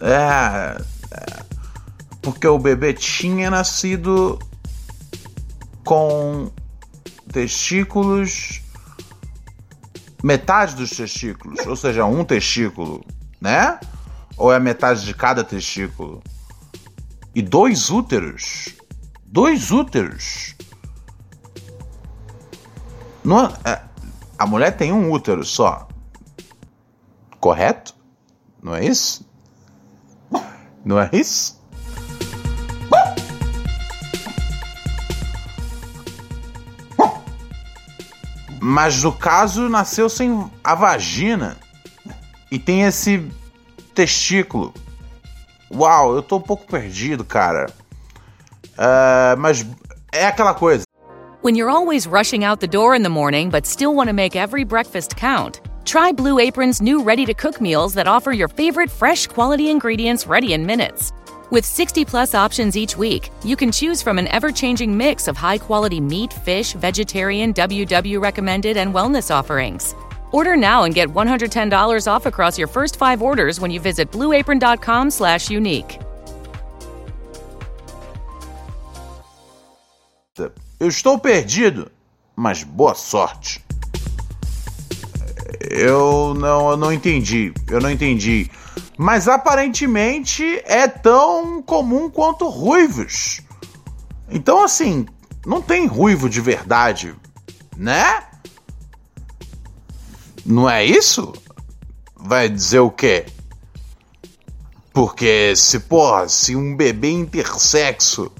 É, 0.00 0.82
é. 1.10 1.44
Porque 2.22 2.46
o 2.46 2.58
bebê 2.58 2.94
tinha 2.94 3.50
nascido 3.50 4.38
com 5.84 6.50
testículos. 7.30 8.62
Metade 10.22 10.76
dos 10.76 10.90
testículos, 10.90 11.66
ou 11.66 11.74
seja, 11.74 12.04
um 12.04 12.24
testículo, 12.24 13.04
né? 13.40 13.80
Ou 14.36 14.52
é 14.52 14.60
metade 14.60 15.04
de 15.04 15.12
cada 15.12 15.42
testículo? 15.42 16.22
E 17.34 17.42
dois 17.42 17.90
úteros. 17.90 18.74
Dois 19.24 19.72
úteros. 19.72 20.54
Não, 23.24 23.46
é, 23.64 23.82
a 24.38 24.46
mulher 24.46 24.76
tem 24.76 24.92
um 24.92 25.10
útero 25.10 25.44
só. 25.44 25.88
Correto? 27.42 27.92
Não 28.62 28.72
é 28.72 28.84
isso? 28.84 29.28
Não 30.84 31.00
é 31.00 31.10
isso? 31.12 31.60
Mas 38.60 39.02
no 39.02 39.10
caso 39.10 39.68
nasceu 39.68 40.08
sem 40.08 40.48
a 40.62 40.76
vagina 40.76 41.56
e 42.48 42.60
tem 42.60 42.84
esse 42.84 43.28
testículo. 43.92 44.72
Uau, 45.74 46.14
eu 46.14 46.22
tô 46.22 46.36
um 46.36 46.40
pouco 46.40 46.64
perdido, 46.64 47.24
cara. 47.24 47.72
Uh, 48.74 49.36
mas 49.36 49.66
é 50.12 50.26
aquela 50.26 50.54
coisa. 50.54 50.84
When 51.42 51.56
you're 51.56 51.74
always 51.74 52.06
rushing 52.06 52.44
out 52.44 52.60
the 52.60 52.68
door 52.68 52.94
in 52.94 53.02
the 53.02 53.08
morning 53.08 53.50
but 53.50 53.66
still 53.66 53.96
want 53.96 54.08
to 54.08 54.14
make 54.14 54.38
every 54.38 54.64
breakfast 54.64 55.16
count, 55.16 55.60
try 55.92 56.10
Blue 56.10 56.38
Apron's 56.38 56.80
new 56.80 57.02
ready 57.02 57.26
to 57.26 57.34
cook 57.34 57.60
meals 57.60 57.92
that 57.92 58.06
offer 58.06 58.32
your 58.32 58.48
favorite 58.48 58.90
fresh 58.90 59.26
quality 59.26 59.68
ingredients 59.68 60.26
ready 60.26 60.54
in 60.54 60.64
minutes. 60.64 61.12
With 61.50 61.66
60 61.66 62.06
plus 62.06 62.34
options 62.34 62.78
each 62.78 62.96
week, 62.96 63.28
you 63.44 63.56
can 63.56 63.70
choose 63.70 64.00
from 64.00 64.18
an 64.18 64.26
ever 64.28 64.50
changing 64.50 64.96
mix 64.96 65.28
of 65.28 65.36
high 65.36 65.58
quality 65.58 66.00
meat, 66.00 66.32
fish, 66.32 66.72
vegetarian, 66.72 67.52
WW 67.52 68.22
recommended, 68.22 68.78
and 68.78 68.94
wellness 68.94 69.30
offerings. 69.30 69.94
Order 70.32 70.56
now 70.56 70.84
and 70.84 70.94
get 70.94 71.10
$110 71.10 72.06
off 72.10 72.24
across 72.24 72.56
your 72.56 72.68
first 72.68 72.96
five 72.96 73.20
orders 73.20 73.60
when 73.60 73.70
you 73.70 73.78
visit 73.78 74.10
blueapron.com/slash 74.10 75.50
unique. 75.50 75.98
Eu 80.80 80.88
estou 80.88 81.18
perdido, 81.18 81.92
mas 82.34 82.64
boa 82.64 82.94
sorte. 82.94 83.61
Eu 85.72 86.34
não, 86.34 86.70
eu 86.70 86.76
não 86.76 86.92
entendi. 86.92 87.52
Eu 87.68 87.80
não 87.80 87.90
entendi 87.90 88.50
mas 88.96 89.26
aparentemente 89.26 90.62
é 90.64 90.86
tão 90.86 91.62
comum 91.62 92.10
quanto 92.10 92.48
ruivos. 92.48 93.40
Então, 94.30 94.62
assim, 94.62 95.06
não 95.44 95.60
tem 95.60 95.86
ruivo 95.86 96.28
de 96.28 96.40
verdade, 96.40 97.14
né? 97.76 98.22
Não 100.44 100.68
é 100.68 100.84
isso? 100.84 101.32
Vai 102.16 102.48
dizer 102.48 102.80
o 102.80 102.90
quê? 102.90 103.26
Porque 104.92 105.54
se, 105.56 105.80
porra, 105.80 106.28
se 106.28 106.54
um 106.54 106.76
bebê 106.76 107.10
intersexo 107.10 108.30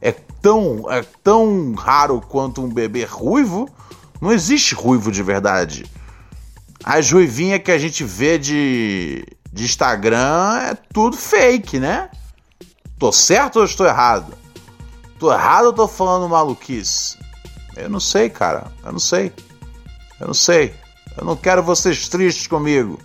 é 0.00 0.12
tão, 0.12 0.90
é 0.90 1.02
tão 1.22 1.74
raro 1.74 2.20
quanto 2.20 2.62
um 2.62 2.68
bebê 2.68 3.04
ruivo, 3.04 3.68
não 4.20 4.32
existe 4.32 4.74
ruivo 4.74 5.10
de 5.10 5.22
verdade. 5.22 5.86
As 6.84 7.10
ruivinhas 7.10 7.62
que 7.62 7.70
a 7.70 7.78
gente 7.78 8.04
vê 8.04 8.38
de 8.38 9.24
de 9.52 9.64
Instagram 9.64 10.58
é 10.62 10.74
tudo 10.92 11.16
fake, 11.16 11.78
né? 11.78 12.10
Tô 12.98 13.10
certo 13.12 13.58
ou 13.58 13.64
estou 13.64 13.86
errado? 13.86 14.32
Tô 15.18 15.32
errado 15.32 15.66
ou 15.66 15.72
tô 15.72 15.88
falando 15.88 16.28
maluquice? 16.28 17.18
Eu 17.76 17.88
não 17.88 18.00
sei, 18.00 18.28
cara. 18.28 18.70
Eu 18.84 18.92
não 18.92 18.98
sei. 18.98 19.32
Eu 20.20 20.26
não 20.26 20.34
sei. 20.34 20.74
Eu 21.16 21.24
não 21.24 21.36
quero 21.36 21.62
vocês 21.62 22.08
tristes 22.08 22.46
comigo. 22.46 23.00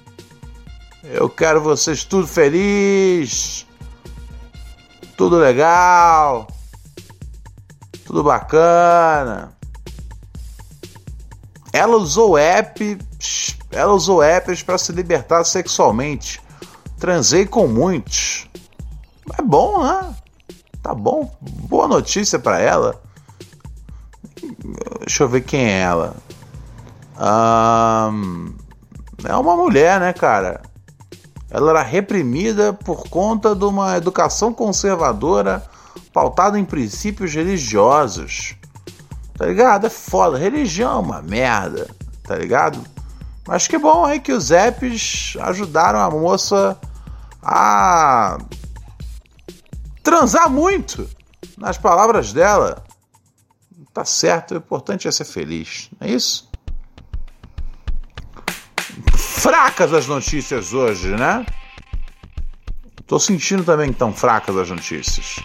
Eu 1.04 1.30
quero 1.30 1.62
vocês 1.62 2.04
tudo 2.04 2.28
feliz. 2.28 3.66
Tudo 5.18 5.38
legal. 5.38 6.48
Tudo 8.06 8.24
bacana. 8.24 9.56
Ela 11.72 11.98
usou 11.98 12.38
app 12.38 12.98
ela 13.72 13.94
usou 13.94 14.22
apps 14.22 14.62
para 14.62 14.78
se 14.78 14.92
libertar 14.92 15.44
sexualmente. 15.44 16.42
Transei 17.00 17.46
com 17.46 17.68
muitos. 17.68 18.48
É 19.38 19.42
bom, 19.42 19.84
né? 19.84 20.16
Tá 20.82 20.94
bom. 20.94 21.36
Boa 21.42 21.88
notícia 21.88 22.38
para 22.38 22.60
ela. 22.60 23.02
Deixa 25.00 25.24
eu 25.24 25.30
ver 25.30 25.42
quem 25.42 25.66
é 25.66 25.82
ela. 25.82 26.16
Um, 27.20 28.54
é 29.24 29.36
uma 29.36 29.56
mulher, 29.56 30.00
né, 30.00 30.14
cara? 30.14 30.62
Ela 31.50 31.72
era 31.72 31.82
reprimida 31.84 32.74
por 32.74 33.08
conta 33.10 33.56
de 33.56 33.64
uma 33.64 33.96
educação 33.96 34.54
conservadora 34.54 35.64
pautada 36.12 36.60
em 36.60 36.66
princípios 36.66 37.34
religiosos. 37.34 38.56
Tá 39.38 39.46
ligado? 39.46 39.88
É 39.88 39.90
foda. 39.90 40.38
Religião 40.38 40.94
é 40.94 41.00
uma 41.00 41.22
merda. 41.22 41.88
Tá 42.24 42.36
ligado? 42.36 42.80
Mas 43.48 43.68
que 43.68 43.78
bom 43.78 44.06
aí 44.06 44.20
que 44.20 44.32
os 44.32 44.52
apps 44.52 45.36
ajudaram 45.42 46.00
a 46.00 46.10
moça 46.10 46.80
a 47.42 48.38
transar 50.02 50.50
muito, 50.50 51.10
nas 51.58 51.78
palavras 51.78 52.32
dela. 52.32 52.84
Tá 53.94 54.06
certo, 54.06 54.54
o 54.54 54.58
importante 54.58 55.08
é 55.08 55.12
ser 55.12 55.26
feliz, 55.26 55.90
não 56.00 56.08
é 56.08 56.12
isso? 56.12 56.50
Fracas 59.16 59.94
as 59.94 60.08
notícias 60.08 60.74
hoje, 60.74 61.16
né? 61.16 61.46
Tô 63.06 63.20
sentindo 63.20 63.64
também 63.64 63.88
que 63.88 63.94
estão 63.94 64.14
fracas 64.14 64.58
as 64.58 64.70
notícias. 64.70 65.36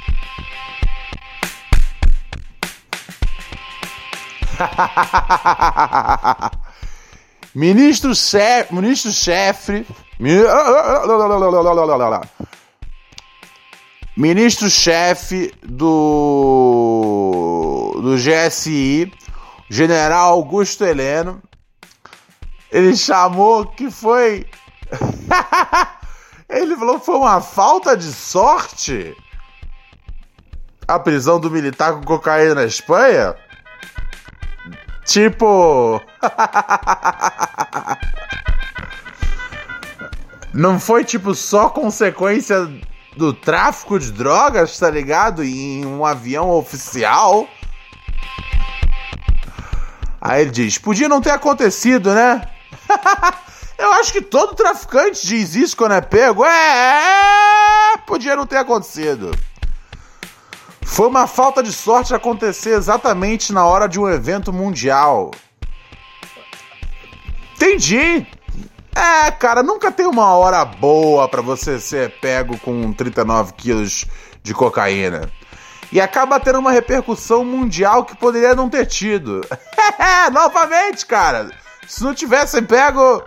Ministro 7.58 8.14
chefe, 8.14 8.72
ministro 8.72 9.10
chefe, 9.10 9.84
ministro 14.16 14.70
chefe 14.70 15.52
do 15.64 16.94
do 18.00 18.14
GSI, 18.14 19.12
General 19.68 20.34
Augusto 20.34 20.84
Heleno, 20.84 21.42
ele 22.70 22.96
chamou 22.96 23.66
que 23.66 23.90
foi 23.90 24.46
ele 26.48 26.76
falou 26.76 27.00
que 27.00 27.06
foi 27.06 27.16
uma 27.16 27.40
falta 27.40 27.96
de 27.96 28.12
sorte 28.12 29.16
a 30.86 30.96
prisão 30.96 31.40
do 31.40 31.50
militar 31.50 31.94
com 31.94 32.04
cocaína 32.04 32.54
na 32.54 32.66
Espanha. 32.66 33.34
Tipo. 35.08 36.00
Não 40.52 40.80
foi 40.80 41.04
tipo 41.04 41.34
só 41.34 41.68
consequência 41.68 42.68
do 43.16 43.32
tráfico 43.32 43.98
de 43.98 44.12
drogas, 44.12 44.78
tá 44.78 44.90
ligado? 44.90 45.44
Em 45.44 45.84
um 45.84 46.04
avião 46.04 46.50
oficial. 46.50 47.46
Aí 50.20 50.42
ele 50.42 50.50
diz: 50.50 50.78
podia 50.78 51.08
não 51.08 51.20
ter 51.20 51.30
acontecido, 51.30 52.14
né? 52.14 52.42
Eu 53.78 53.92
acho 53.92 54.12
que 54.12 54.20
todo 54.20 54.56
traficante 54.56 55.24
diz 55.24 55.54
isso 55.54 55.76
quando 55.76 55.94
é 55.94 56.00
pego. 56.00 56.44
É, 56.44 57.94
é 57.94 57.96
podia 58.06 58.34
não 58.34 58.44
ter 58.44 58.56
acontecido. 58.56 59.30
Foi 60.82 61.06
uma 61.06 61.28
falta 61.28 61.62
de 61.62 61.72
sorte 61.72 62.12
acontecer 62.12 62.70
exatamente 62.70 63.52
na 63.52 63.64
hora 63.64 63.88
de 63.88 64.00
um 64.00 64.08
evento 64.08 64.52
mundial. 64.52 65.30
Entendi. 67.58 68.24
É, 68.94 69.32
cara, 69.32 69.64
nunca 69.64 69.90
tem 69.90 70.06
uma 70.06 70.36
hora 70.36 70.64
boa 70.64 71.28
para 71.28 71.42
você 71.42 71.80
ser 71.80 72.20
pego 72.20 72.56
com 72.58 72.92
39 72.92 73.52
quilos 73.54 74.06
de 74.44 74.54
cocaína. 74.54 75.28
E 75.90 76.00
acaba 76.00 76.38
tendo 76.38 76.60
uma 76.60 76.70
repercussão 76.70 77.44
mundial 77.44 78.04
que 78.04 78.16
poderia 78.16 78.54
não 78.54 78.70
ter 78.70 78.86
tido. 78.86 79.40
Novamente, 80.32 81.04
cara. 81.04 81.50
Se 81.86 82.04
não 82.04 82.14
tivessem 82.14 82.62
pego 82.62 83.24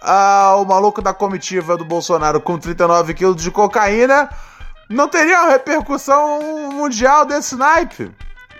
ah, 0.00 0.56
o 0.56 0.64
maluco 0.64 1.02
da 1.02 1.12
comitiva 1.12 1.76
do 1.76 1.84
Bolsonaro 1.84 2.40
com 2.40 2.58
39 2.58 3.12
quilos 3.12 3.42
de 3.42 3.50
cocaína, 3.50 4.30
não 4.88 5.06
teria 5.06 5.42
uma 5.42 5.50
repercussão 5.50 6.70
mundial 6.72 7.26
desse 7.26 7.54
naipe. 7.56 8.10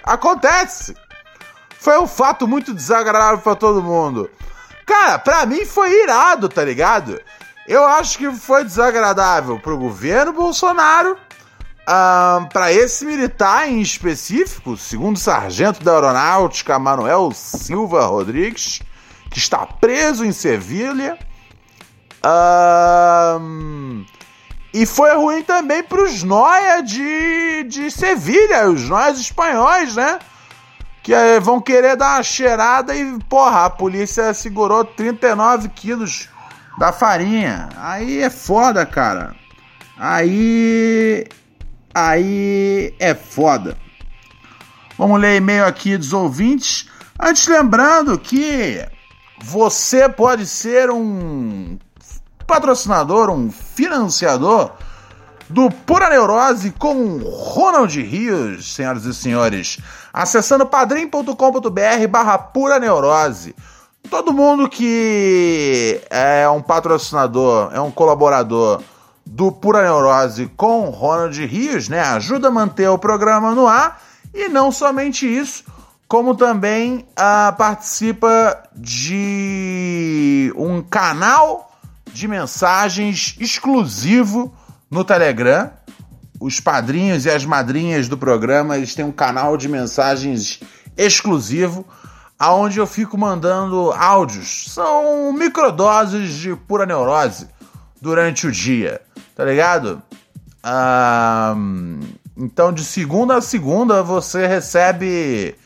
Acontece. 0.04 0.94
Foi 1.78 1.98
um 1.98 2.06
fato 2.06 2.46
muito 2.46 2.74
desagradável 2.74 3.38
para 3.38 3.54
todo 3.54 3.82
mundo. 3.82 4.28
Cara, 4.86 5.18
pra 5.18 5.44
mim 5.44 5.66
foi 5.66 6.04
irado, 6.04 6.48
tá 6.48 6.64
ligado? 6.64 7.20
Eu 7.66 7.84
acho 7.84 8.16
que 8.16 8.30
foi 8.30 8.62
desagradável 8.62 9.58
pro 9.58 9.76
governo 9.76 10.32
Bolsonaro, 10.32 11.18
um, 11.88 12.46
para 12.46 12.72
esse 12.72 13.04
militar 13.04 13.68
em 13.68 13.80
específico, 13.80 14.76
segundo 14.76 15.18
sargento 15.18 15.82
da 15.82 15.92
aeronáutica 15.92 16.78
Manuel 16.78 17.32
Silva 17.34 18.06
Rodrigues, 18.06 18.80
que 19.28 19.38
está 19.38 19.66
preso 19.66 20.24
em 20.24 20.30
Sevilha. 20.30 21.18
Um, 23.40 24.04
e 24.72 24.86
foi 24.86 25.16
ruim 25.16 25.42
também 25.42 25.82
para 25.82 26.02
os 26.02 26.22
noia 26.22 26.80
de, 26.82 27.64
de 27.64 27.90
Sevilha, 27.90 28.68
os 28.68 28.88
noias 28.88 29.18
espanhóis, 29.18 29.96
né? 29.96 30.20
Que 31.06 31.14
eh, 31.14 31.38
vão 31.38 31.60
querer 31.60 31.96
dar 31.96 32.16
uma 32.16 32.22
cheirada 32.24 32.92
e, 32.92 33.16
porra, 33.28 33.66
a 33.66 33.70
polícia 33.70 34.34
segurou 34.34 34.84
39 34.84 35.68
quilos 35.68 36.28
da 36.80 36.92
farinha. 36.92 37.68
Aí 37.76 38.20
é 38.20 38.28
foda, 38.28 38.84
cara. 38.84 39.32
Aí. 39.96 41.24
Aí 41.94 42.92
é 42.98 43.14
foda. 43.14 43.78
Vamos 44.98 45.20
ler 45.20 45.36
e-mail 45.36 45.64
aqui 45.64 45.96
dos 45.96 46.12
ouvintes. 46.12 46.88
Antes, 47.20 47.46
lembrando 47.46 48.18
que 48.18 48.84
você 49.40 50.08
pode 50.08 50.44
ser 50.44 50.90
um 50.90 51.78
patrocinador, 52.48 53.30
um 53.30 53.48
financiador 53.48 54.72
do 55.48 55.70
Pura 55.70 56.10
Neurose 56.10 56.72
com 56.72 57.18
Ronald 57.18 57.94
Rios, 58.00 58.74
senhoras 58.74 59.04
e 59.04 59.14
senhores. 59.14 59.78
Acessando 60.16 60.64
padrim.com.br 60.64 62.08
barra 62.08 62.38
Pura 62.38 62.80
Neurose. 62.80 63.54
Todo 64.08 64.32
mundo 64.32 64.66
que 64.66 66.00
é 66.08 66.48
um 66.48 66.62
patrocinador, 66.62 67.70
é 67.74 67.80
um 67.82 67.90
colaborador 67.90 68.80
do 69.26 69.52
Pura 69.52 69.82
Neurose 69.82 70.46
com 70.56 70.88
Ronald 70.88 71.38
Rios, 71.44 71.90
né? 71.90 72.00
Ajuda 72.00 72.48
a 72.48 72.50
manter 72.50 72.88
o 72.88 72.96
programa 72.96 73.54
no 73.54 73.66
ar 73.66 74.00
e 74.32 74.48
não 74.48 74.72
somente 74.72 75.26
isso, 75.26 75.64
como 76.08 76.34
também 76.34 77.06
uh, 77.10 77.54
participa 77.54 78.62
de 78.74 80.50
um 80.56 80.80
canal 80.80 81.70
de 82.10 82.26
mensagens 82.26 83.36
exclusivo 83.38 84.50
no 84.90 85.04
Telegram. 85.04 85.70
Os 86.38 86.60
padrinhos 86.60 87.24
e 87.24 87.30
as 87.30 87.44
madrinhas 87.44 88.08
do 88.08 88.18
programa 88.18 88.76
eles 88.76 88.94
têm 88.94 89.04
um 89.04 89.12
canal 89.12 89.56
de 89.56 89.68
mensagens 89.68 90.60
exclusivo 90.96 91.86
aonde 92.38 92.78
eu 92.78 92.86
fico 92.86 93.16
mandando 93.16 93.90
áudios. 93.92 94.66
São 94.68 95.32
microdoses 95.32 96.34
de 96.34 96.54
pura 96.54 96.84
neurose 96.84 97.48
durante 98.00 98.46
o 98.46 98.52
dia, 98.52 99.00
tá 99.34 99.44
ligado? 99.44 100.02
Então, 102.36 102.72
de 102.72 102.84
segunda 102.84 103.36
a 103.36 103.40
segunda, 103.40 104.02
você 104.02 104.46
recebe 104.46 105.56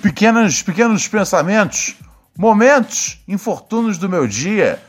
pequenos, 0.00 0.62
pequenos 0.62 1.08
pensamentos, 1.08 1.96
momentos, 2.36 3.20
infortúnios 3.26 3.98
do 3.98 4.08
meu 4.08 4.28
dia, 4.28 4.80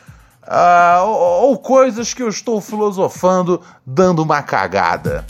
ah, 0.51 1.03
ou, 1.03 1.49
ou 1.49 1.57
coisas 1.59 2.11
que 2.11 2.23
eu 2.23 2.27
estou 2.27 2.59
filosofando, 2.59 3.61
dando 3.85 4.23
uma 4.23 4.41
cagada. 4.41 5.23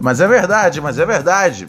Mas 0.00 0.18
é 0.18 0.26
verdade, 0.26 0.80
mas 0.80 0.98
é 0.98 1.04
verdade. 1.04 1.68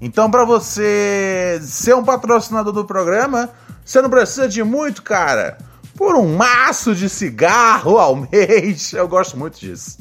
Então, 0.00 0.30
para 0.30 0.44
você 0.44 1.58
ser 1.60 1.96
um 1.96 2.04
patrocinador 2.04 2.72
do 2.72 2.84
programa, 2.84 3.50
você 3.84 4.00
não 4.00 4.08
precisa 4.08 4.48
de 4.48 4.62
muito, 4.62 5.02
cara. 5.02 5.58
Por 5.96 6.14
um 6.14 6.36
maço 6.36 6.94
de 6.94 7.08
cigarro 7.08 7.98
ao 7.98 8.14
mês. 8.30 8.92
Eu 8.92 9.08
gosto 9.08 9.36
muito 9.36 9.58
disso. 9.58 9.98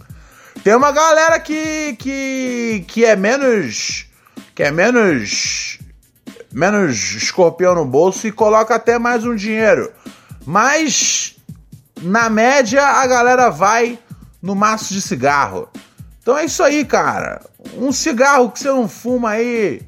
Tem 0.63 0.75
uma 0.75 0.91
galera 0.91 1.39
que, 1.39 1.95
que, 1.97 2.85
que 2.87 3.05
é 3.05 3.15
menos. 3.15 4.05
que 4.53 4.61
é 4.61 4.69
menos. 4.69 5.79
Menos 6.55 6.95
escorpião 7.15 7.75
no 7.75 7.83
bolso 7.83 8.25
e 8.25 8.31
coloca 8.31 8.73
até 8.73 8.97
mais 8.97 9.25
um 9.25 9.35
dinheiro. 9.35 9.91
Mas, 10.45 11.35
na 12.01 12.29
média, 12.29 12.81
a 12.81 13.05
galera 13.05 13.49
vai 13.49 13.99
no 14.41 14.55
maço 14.55 14.93
de 14.93 15.01
cigarro. 15.01 15.67
Então 16.21 16.37
é 16.37 16.45
isso 16.45 16.63
aí, 16.63 16.85
cara. 16.85 17.41
Um 17.77 17.91
cigarro 17.91 18.49
que 18.49 18.59
você 18.59 18.69
não 18.69 18.87
fuma 18.87 19.31
aí, 19.31 19.81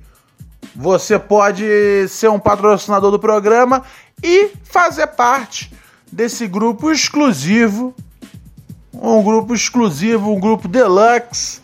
você 0.76 1.18
pode 1.18 1.64
ser 2.10 2.30
um 2.30 2.38
patrocinador 2.38 3.12
do 3.12 3.20
programa 3.20 3.82
e 4.22 4.52
fazer 4.66 5.08
parte 5.08 5.74
desse 6.12 6.48
grupo 6.48 6.92
exclusivo, 6.92 7.96
um 8.94 9.24
grupo 9.24 9.56
exclusivo, 9.56 10.34
um 10.34 10.40
grupo 10.40 10.68
deluxe 10.68 11.62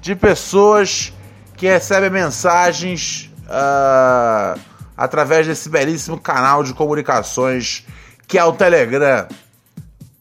de 0.00 0.14
pessoas 0.14 1.12
que 1.56 1.66
recebem 1.66 2.10
mensagens 2.10 3.25
uh, 3.46 4.60
através 4.96 5.46
desse 5.46 5.68
belíssimo 5.68 6.18
canal 6.18 6.62
de 6.62 6.74
comunicações 6.74 7.84
que 8.26 8.38
é 8.38 8.44
o 8.44 8.52
Telegram. 8.52 9.26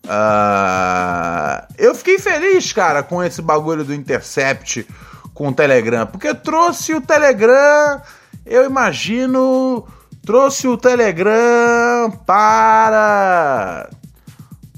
Uh, 0.05 1.65
eu 1.77 1.95
fiquei 1.95 2.19
feliz, 2.19 2.71
cara, 2.71 3.01
com 3.01 3.23
esse 3.23 3.41
bagulho 3.41 3.83
do 3.83 3.93
Intercept 3.93 4.87
com 5.33 5.49
o 5.49 5.53
Telegram, 5.53 6.05
porque 6.05 6.33
trouxe 6.33 6.93
o 6.93 7.01
Telegram, 7.01 8.01
eu 8.45 8.65
imagino, 8.65 9.85
trouxe 10.25 10.67
o 10.67 10.77
Telegram 10.77 12.11
para 12.25 13.89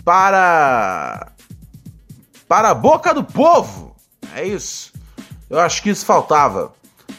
para 0.03 1.31
para 2.47 2.69
a 2.69 2.73
boca 2.73 3.13
do 3.13 3.23
povo. 3.23 3.95
É 4.33 4.43
isso. 4.45 4.93
Eu 5.49 5.59
acho 5.59 5.83
que 5.83 5.89
isso 5.89 6.05
faltava. 6.05 6.71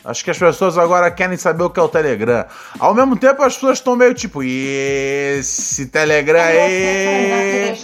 Acho 0.09 0.25
que 0.25 0.31
as 0.31 0.39
pessoas 0.39 0.79
agora 0.79 1.11
querem 1.11 1.37
saber 1.37 1.65
o 1.65 1.69
que 1.69 1.79
é 1.79 1.83
o 1.83 1.89
Telegram. 1.89 2.47
Ao 2.79 2.95
mesmo 2.95 3.15
tempo, 3.15 3.43
as 3.43 3.57
pessoas 3.57 3.77
estão 3.77 3.95
meio 3.95 4.15
tipo, 4.15 4.43
esse 4.43 5.85
Telegram 5.89 6.41
aí. 6.41 7.77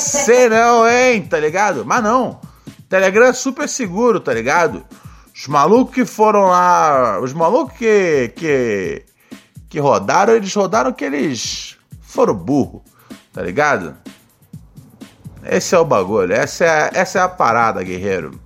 Sei 0.00 0.48
não, 0.48 0.88
hein? 0.88 1.22
Tá 1.22 1.38
ligado? 1.38 1.86
Mas 1.86 2.02
não. 2.02 2.40
Telegram 2.88 3.26
é 3.26 3.32
super 3.32 3.68
seguro, 3.68 4.18
tá 4.18 4.34
ligado? 4.34 4.84
Os 5.32 5.46
malucos 5.46 5.94
que 5.94 6.04
foram 6.04 6.46
lá. 6.46 7.20
Os 7.20 7.32
malucos 7.32 7.78
que. 7.78 8.32
que. 8.34 9.04
que 9.68 9.78
rodaram, 9.78 10.34
eles 10.34 10.52
rodaram 10.52 10.92
que 10.92 11.04
eles 11.04 11.76
foram 12.00 12.34
burro, 12.34 12.82
tá 13.32 13.40
ligado? 13.40 13.96
Esse 15.44 15.76
é 15.76 15.78
o 15.78 15.84
bagulho, 15.84 16.32
essa 16.32 16.64
é, 16.64 16.90
essa 16.92 17.20
é 17.20 17.22
a 17.22 17.28
parada, 17.28 17.84
guerreiro. 17.84 18.45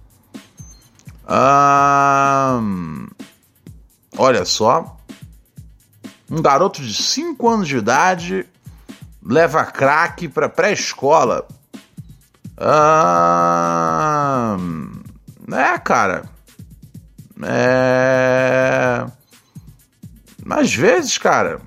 Hum, 1.30 3.06
olha 4.18 4.44
só. 4.44 4.96
Um 6.28 6.42
garoto 6.42 6.82
de 6.82 6.92
5 6.92 7.48
anos 7.48 7.68
de 7.68 7.76
idade 7.76 8.46
leva 9.22 9.64
crack 9.64 10.26
para 10.28 10.48
pré-escola. 10.48 11.46
Hum, 14.58 15.02
é, 15.52 15.78
cara. 15.78 16.24
É. 17.42 19.06
Às 20.50 20.74
vezes, 20.74 21.16
cara. 21.16 21.60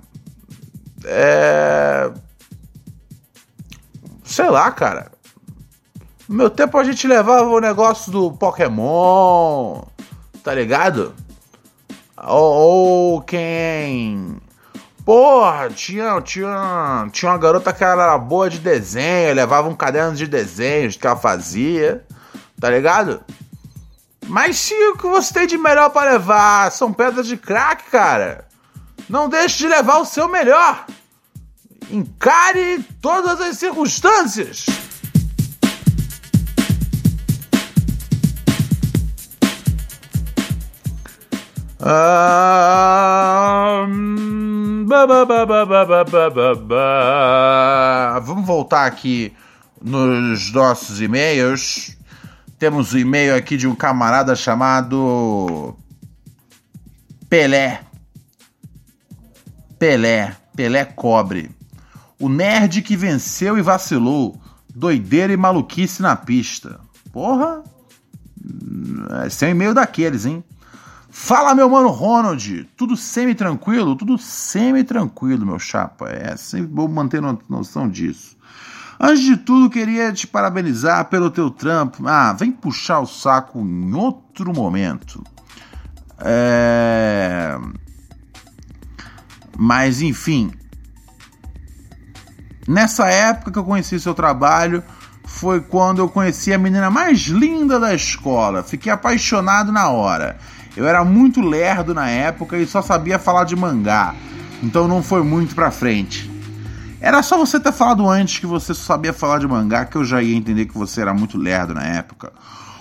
É. 1.05 2.11
Sei 4.25 4.49
lá, 4.49 4.69
cara. 4.71 5.12
No 6.27 6.35
meu 6.35 6.49
tempo 6.49 6.77
a 6.77 6.83
gente 6.83 7.07
levava 7.07 7.49
o 7.49 7.59
negócio 7.59 8.11
do 8.11 8.31
Pokémon, 8.31 9.81
tá 10.41 10.53
ligado? 10.53 11.13
Ou, 12.17 13.13
ou 13.13 13.21
quem. 13.21 14.41
Porra, 15.05 15.69
tinha, 15.69 16.21
tinha, 16.21 17.09
tinha 17.11 17.31
uma 17.31 17.37
garota 17.37 17.73
que 17.73 17.83
era 17.83 18.17
boa 18.17 18.49
de 18.49 18.57
desenho, 18.59 19.35
levava 19.35 19.67
um 19.67 19.75
caderno 19.75 20.15
de 20.15 20.25
desenhos 20.25 20.95
que 20.95 21.05
ela 21.05 21.17
fazia, 21.17 22.05
tá 22.57 22.69
ligado? 22.69 23.21
Mas 24.27 24.57
se 24.57 24.73
o 24.73 24.95
que 24.95 25.05
você 25.05 25.33
tem 25.33 25.45
de 25.45 25.57
melhor 25.57 25.89
para 25.89 26.13
levar 26.13 26.71
são 26.71 26.93
pedras 26.93 27.27
de 27.27 27.35
crack, 27.35 27.91
cara, 27.91 28.47
não 29.09 29.27
deixe 29.27 29.57
de 29.57 29.67
levar 29.67 29.97
o 29.97 30.05
seu 30.05 30.29
melhor. 30.29 30.85
Encare 31.91 32.81
todas 33.01 33.41
as 33.41 33.57
circunstâncias. 33.57 34.65
Vamos 48.23 48.45
voltar 48.45 48.85
aqui 48.85 49.33
nos 49.81 50.53
nossos 50.53 51.01
e-mails. 51.01 51.97
Temos 52.57 52.93
o 52.93 52.95
um 52.95 52.99
e-mail 52.99 53.35
aqui 53.35 53.57
de 53.57 53.67
um 53.67 53.75
camarada 53.75 54.33
chamado 54.33 55.75
Pelé. 57.27 57.81
Pelé, 59.77 60.37
Pelé 60.55 60.85
Cobre. 60.85 61.51
O 62.17 62.29
nerd 62.29 62.81
que 62.81 62.95
venceu 62.95 63.57
e 63.57 63.61
vacilou. 63.61 64.39
Doideira 64.73 65.33
e 65.33 65.37
maluquice 65.37 66.01
na 66.01 66.15
pista. 66.15 66.79
Porra! 67.11 67.61
Esse 69.27 69.43
é 69.43 69.49
um 69.49 69.51
e-mail 69.51 69.73
daqueles, 69.73 70.25
hein? 70.25 70.41
Fala, 71.15 71.53
meu 71.53 71.69
mano 71.69 71.89
Ronald! 71.89 72.67
Tudo 72.75 72.97
semi-tranquilo? 72.97 73.95
Tudo 73.95 74.17
semi-tranquilo, 74.17 75.45
meu 75.45 75.59
chapa. 75.59 76.09
É, 76.09 76.35
sempre 76.35 76.73
vou 76.73 76.87
manter 76.87 77.21
noção 77.47 77.87
disso. 77.87 78.35
Antes 78.99 79.23
de 79.23 79.37
tudo, 79.37 79.69
queria 79.69 80.11
te 80.11 80.25
parabenizar 80.25 81.05
pelo 81.05 81.29
teu 81.29 81.51
trampo. 81.51 82.07
Ah, 82.07 82.33
vem 82.33 82.51
puxar 82.51 82.99
o 82.99 83.05
saco 83.05 83.59
em 83.59 83.93
outro 83.93 84.51
momento. 84.51 85.23
É... 86.19 87.59
Mas, 89.55 90.01
enfim. 90.01 90.51
Nessa 92.67 93.07
época 93.07 93.51
que 93.51 93.59
eu 93.59 93.63
conheci 93.63 93.99
seu 93.99 94.15
trabalho, 94.15 94.83
foi 95.23 95.61
quando 95.61 95.99
eu 95.99 96.09
conheci 96.09 96.51
a 96.51 96.57
menina 96.57 96.89
mais 96.89 97.19
linda 97.27 97.79
da 97.79 97.93
escola. 97.93 98.63
Fiquei 98.63 98.91
apaixonado 98.91 99.71
na 99.71 99.89
hora. 99.89 100.39
Eu 100.75 100.87
era 100.87 101.03
muito 101.03 101.41
lerdo 101.41 101.93
na 101.93 102.09
época 102.09 102.57
e 102.57 102.65
só 102.65 102.81
sabia 102.81 103.19
falar 103.19 103.43
de 103.43 103.55
mangá, 103.55 104.15
então 104.61 104.87
não 104.87 105.03
foi 105.03 105.23
muito 105.23 105.53
pra 105.53 105.69
frente. 105.69 106.31
Era 106.99 107.21
só 107.21 107.37
você 107.37 107.59
ter 107.59 107.73
falado 107.73 108.09
antes 108.09 108.39
que 108.39 108.45
você 108.45 108.73
só 108.73 108.93
sabia 108.93 109.11
falar 109.11 109.39
de 109.39 109.47
mangá 109.47 109.85
que 109.85 109.97
eu 109.97 110.05
já 110.05 110.21
ia 110.21 110.35
entender 110.35 110.65
que 110.65 110.77
você 110.77 111.01
era 111.01 111.13
muito 111.13 111.37
lerdo 111.37 111.73
na 111.73 111.83
época. 111.83 112.31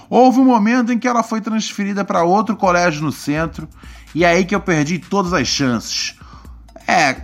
Houve 0.08 0.38
um 0.40 0.44
momento 0.44 0.92
em 0.92 0.98
que 0.98 1.08
ela 1.08 1.22
foi 1.22 1.40
transferida 1.40 2.04
para 2.04 2.22
outro 2.22 2.54
colégio 2.56 3.02
no 3.02 3.10
centro 3.10 3.68
e 4.14 4.24
é 4.24 4.28
aí 4.28 4.44
que 4.44 4.54
eu 4.54 4.60
perdi 4.60 4.98
todas 4.98 5.32
as 5.32 5.48
chances. 5.48 6.14
É, 6.86 7.16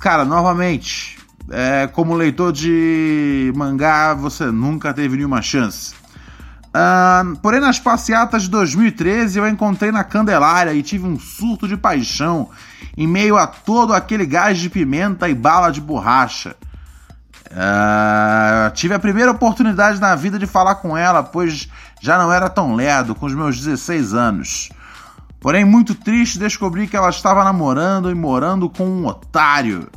cara, 0.00 0.24
novamente, 0.24 1.18
é, 1.50 1.86
como 1.88 2.14
leitor 2.14 2.52
de 2.52 3.52
mangá, 3.54 4.14
você 4.14 4.46
nunca 4.46 4.94
teve 4.94 5.16
nenhuma 5.16 5.42
chance. 5.42 5.94
Porém, 7.40 7.60
nas 7.60 7.78
passeatas 7.78 8.42
de 8.42 8.50
2013, 8.50 9.38
eu 9.38 9.48
encontrei 9.48 9.90
na 9.90 10.04
Candelária 10.04 10.72
e 10.74 10.82
tive 10.82 11.06
um 11.06 11.18
surto 11.18 11.66
de 11.66 11.76
paixão 11.76 12.50
em 12.96 13.06
meio 13.06 13.36
a 13.36 13.46
todo 13.46 13.92
aquele 13.92 14.26
gás 14.26 14.58
de 14.58 14.68
pimenta 14.68 15.28
e 15.28 15.34
bala 15.34 15.70
de 15.70 15.80
borracha. 15.80 16.56
Uh, 17.46 18.70
tive 18.74 18.92
a 18.92 18.98
primeira 18.98 19.30
oportunidade 19.30 20.00
na 20.00 20.14
vida 20.14 20.38
de 20.38 20.46
falar 20.46 20.76
com 20.76 20.96
ela, 20.96 21.22
pois 21.22 21.68
já 22.00 22.18
não 22.18 22.32
era 22.32 22.50
tão 22.50 22.74
lerdo, 22.74 23.14
com 23.14 23.26
os 23.26 23.34
meus 23.34 23.58
16 23.58 24.12
anos. 24.12 24.68
Porém, 25.40 25.64
muito 25.64 25.94
triste, 25.94 26.38
descobri 26.38 26.86
que 26.86 26.96
ela 26.96 27.08
estava 27.08 27.44
namorando 27.44 28.10
e 28.10 28.14
morando 28.14 28.68
com 28.68 28.84
um 28.84 29.06
otário. 29.06 29.88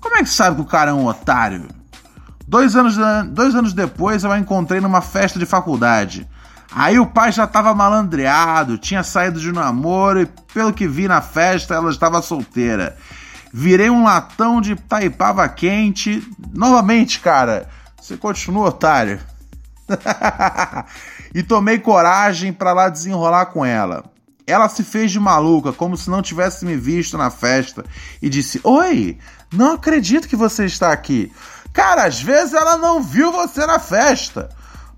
Como 0.00 0.16
é 0.16 0.22
que 0.22 0.28
sabe 0.28 0.56
que 0.56 0.62
o 0.62 0.66
cara 0.66 0.90
é 0.90 0.94
um 0.94 1.06
otário? 1.06 1.66
Dois 2.46 2.76
anos, 2.76 2.96
dois 3.28 3.54
anos 3.54 3.72
depois 3.72 4.24
eu 4.24 4.30
a 4.30 4.38
encontrei 4.38 4.80
numa 4.80 5.00
festa 5.00 5.38
de 5.38 5.46
faculdade. 5.46 6.28
Aí 6.72 6.98
o 6.98 7.06
pai 7.06 7.30
já 7.30 7.44
estava 7.44 7.72
malandreado, 7.74 8.76
tinha 8.76 9.02
saído 9.02 9.40
de 9.40 9.48
um 9.48 9.54
namoro 9.54 10.20
e, 10.20 10.26
pelo 10.52 10.72
que 10.72 10.88
vi 10.88 11.06
na 11.06 11.20
festa, 11.20 11.74
ela 11.74 11.90
estava 11.90 12.20
solteira. 12.20 12.96
Virei 13.52 13.88
um 13.88 14.02
latão 14.02 14.60
de 14.60 14.74
taipava 14.74 15.48
quente. 15.48 16.26
Novamente, 16.52 17.20
cara, 17.20 17.68
você 18.00 18.16
continua 18.16 18.66
otário. 18.68 19.20
e 21.32 21.42
tomei 21.42 21.78
coragem 21.78 22.52
para 22.52 22.72
lá 22.72 22.88
desenrolar 22.88 23.46
com 23.46 23.64
ela. 23.64 24.04
Ela 24.46 24.68
se 24.68 24.82
fez 24.82 25.12
de 25.12 25.20
maluca, 25.20 25.72
como 25.72 25.96
se 25.96 26.10
não 26.10 26.20
tivesse 26.20 26.66
me 26.66 26.76
visto 26.76 27.16
na 27.16 27.30
festa, 27.30 27.84
e 28.20 28.28
disse: 28.28 28.60
Oi, 28.64 29.16
não 29.52 29.74
acredito 29.74 30.28
que 30.28 30.36
você 30.36 30.64
está 30.64 30.92
aqui. 30.92 31.32
Cara, 31.74 32.04
às 32.04 32.22
vezes 32.22 32.54
ela 32.54 32.78
não 32.78 33.02
viu 33.02 33.32
você 33.32 33.66
na 33.66 33.80
festa. 33.80 34.48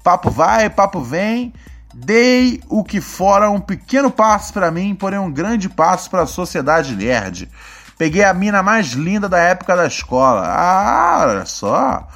Papo 0.05 0.31
vai, 0.31 0.69
papo 0.69 1.01
vem. 1.01 1.53
Dei 1.95 2.62
o 2.69 2.85
que 2.85 3.01
fora 3.01 3.51
um 3.51 3.59
pequeno 3.59 4.11
passo 4.11 4.53
para 4.53 4.71
mim, 4.71 4.95
porém 4.95 5.19
um 5.19 5.33
grande 5.33 5.71
passo 5.71 6.11
para 6.11 6.23
a 6.23 6.27
sociedade 6.27 6.95
nerd. 6.95 7.51
Peguei 7.97 8.23
a 8.23 8.35
mina 8.35 8.62
mais 8.62 8.89
linda 8.89 9.27
da 9.27 9.39
época 9.39 9.75
da 9.75 9.87
escola. 9.87 10.47
Ah, 10.47 11.25
olha 11.27 11.47
só. 11.47 12.07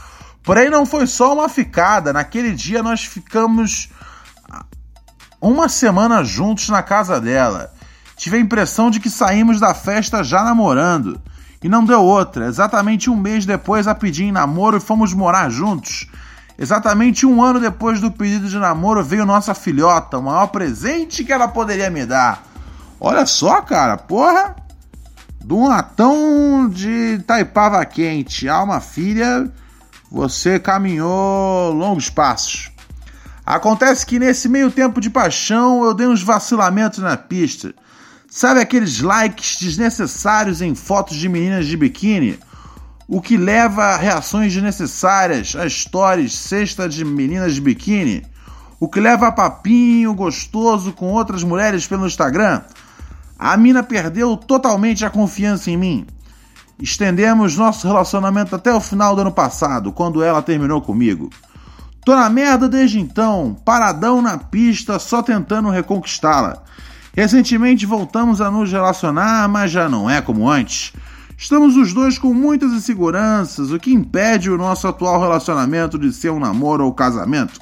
Porém 0.42 0.68
não 0.68 0.84
foi 0.84 1.06
só 1.06 1.32
uma 1.32 1.48
ficada. 1.48 2.12
Naquele 2.12 2.52
dia 2.52 2.82
nós 2.82 3.02
ficamos 3.02 3.88
uma 5.40 5.70
semana 5.70 6.22
juntos 6.22 6.68
na 6.68 6.82
casa 6.82 7.18
dela. 7.18 7.72
Tive 8.14 8.36
a 8.36 8.40
impressão 8.40 8.90
de 8.90 9.00
que 9.00 9.08
saímos 9.08 9.58
da 9.58 9.72
festa 9.72 10.22
já 10.22 10.44
namorando. 10.44 11.18
E 11.62 11.68
não 11.68 11.84
deu 11.84 12.02
outra. 12.02 12.46
Exatamente 12.46 13.10
um 13.10 13.16
mês 13.16 13.44
depois 13.44 13.86
a 13.86 13.94
pedi 13.94 14.24
em 14.24 14.32
namoro 14.32 14.76
e 14.76 14.80
fomos 14.80 15.12
morar 15.12 15.50
juntos. 15.50 16.08
Exatamente 16.58 17.24
um 17.24 17.42
ano 17.42 17.58
depois 17.58 18.00
do 18.00 18.10
pedido 18.10 18.48
de 18.48 18.58
namoro 18.58 19.02
veio 19.02 19.24
nossa 19.24 19.54
filhota, 19.54 20.18
o 20.18 20.22
maior 20.22 20.48
presente 20.48 21.24
que 21.24 21.32
ela 21.32 21.48
poderia 21.48 21.88
me 21.88 22.04
dar. 22.04 22.44
Olha 23.00 23.24
só, 23.24 23.62
cara, 23.62 23.96
porra! 23.96 24.56
De 25.42 25.54
um 25.54 25.66
latão 25.66 26.68
de 26.68 27.18
taipava 27.26 27.82
quente, 27.86 28.46
alma 28.46 28.78
filha, 28.78 29.50
você 30.10 30.58
caminhou 30.58 31.72
longos 31.72 32.10
passos. 32.10 32.70
Acontece 33.46 34.04
que 34.04 34.18
nesse 34.18 34.46
meio 34.46 34.70
tempo 34.70 35.00
de 35.00 35.08
paixão 35.08 35.82
eu 35.82 35.94
dei 35.94 36.06
uns 36.06 36.22
vacilamentos 36.22 36.98
na 36.98 37.16
pista. 37.16 37.74
Sabe 38.32 38.60
aqueles 38.60 39.00
likes 39.00 39.58
desnecessários 39.60 40.62
em 40.62 40.72
fotos 40.72 41.16
de 41.16 41.28
meninas 41.28 41.66
de 41.66 41.76
biquíni? 41.76 42.38
O 43.08 43.20
que 43.20 43.36
leva 43.36 43.86
a 43.86 43.96
reações 43.96 44.54
desnecessárias 44.54 45.56
a 45.56 45.68
stories 45.68 46.32
cesta 46.32 46.88
de 46.88 47.04
meninas 47.04 47.56
de 47.56 47.60
biquíni? 47.60 48.24
O 48.78 48.88
que 48.88 49.00
leva 49.00 49.26
a 49.26 49.32
papinho 49.32 50.14
gostoso 50.14 50.92
com 50.92 51.10
outras 51.10 51.42
mulheres 51.42 51.88
pelo 51.88 52.06
Instagram? 52.06 52.62
A 53.36 53.56
mina 53.56 53.82
perdeu 53.82 54.36
totalmente 54.36 55.04
a 55.04 55.10
confiança 55.10 55.68
em 55.68 55.76
mim. 55.76 56.06
Estendemos 56.80 57.56
nosso 57.56 57.84
relacionamento 57.84 58.54
até 58.54 58.72
o 58.72 58.80
final 58.80 59.16
do 59.16 59.22
ano 59.22 59.32
passado, 59.32 59.92
quando 59.92 60.22
ela 60.22 60.40
terminou 60.40 60.80
comigo. 60.80 61.30
Tô 62.04 62.14
na 62.14 62.30
merda 62.30 62.68
desde 62.68 63.00
então, 63.00 63.56
paradão 63.64 64.22
na 64.22 64.38
pista, 64.38 65.00
só 65.00 65.20
tentando 65.20 65.68
reconquistá-la. 65.68 66.62
Recentemente 67.12 67.86
voltamos 67.86 68.40
a 68.40 68.50
nos 68.50 68.70
relacionar, 68.70 69.48
mas 69.48 69.70
já 69.70 69.88
não 69.88 70.08
é 70.08 70.20
como 70.20 70.48
antes. 70.48 70.92
Estamos 71.36 71.74
os 71.76 71.92
dois 71.92 72.18
com 72.18 72.34
muitas 72.34 72.70
inseguranças, 72.72 73.70
o 73.70 73.78
que 73.78 73.92
impede 73.92 74.50
o 74.50 74.58
nosso 74.58 74.86
atual 74.86 75.20
relacionamento 75.20 75.98
de 75.98 76.12
ser 76.12 76.30
um 76.30 76.38
namoro 76.38 76.84
ou 76.84 76.92
casamento. 76.92 77.60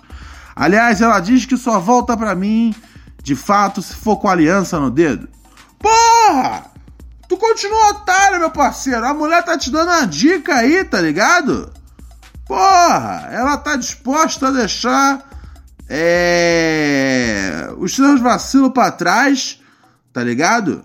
Aliás, 0.54 1.00
ela 1.00 1.20
diz 1.20 1.46
que 1.46 1.56
só 1.56 1.78
volta 1.78 2.16
pra 2.16 2.34
mim, 2.34 2.74
de 3.22 3.36
fato, 3.36 3.80
se 3.80 3.94
for 3.94 4.16
com 4.16 4.28
aliança 4.28 4.80
no 4.80 4.90
dedo. 4.90 5.28
Porra! 5.78 6.64
Tu 7.28 7.36
continua 7.36 7.90
otário, 7.90 8.40
meu 8.40 8.50
parceiro. 8.50 9.06
A 9.06 9.14
mulher 9.14 9.44
tá 9.44 9.56
te 9.56 9.70
dando 9.70 9.90
uma 9.90 10.06
dica 10.06 10.56
aí, 10.56 10.82
tá 10.82 11.00
ligado? 11.00 11.70
Porra! 12.46 13.28
Ela 13.30 13.56
tá 13.58 13.76
disposta 13.76 14.48
a 14.48 14.50
deixar 14.50 15.27
é, 15.88 17.70
os 17.78 17.94
seus 17.94 18.20
vacilos 18.20 18.72
para 18.72 18.92
trás, 18.92 19.60
tá 20.12 20.22
ligado? 20.22 20.84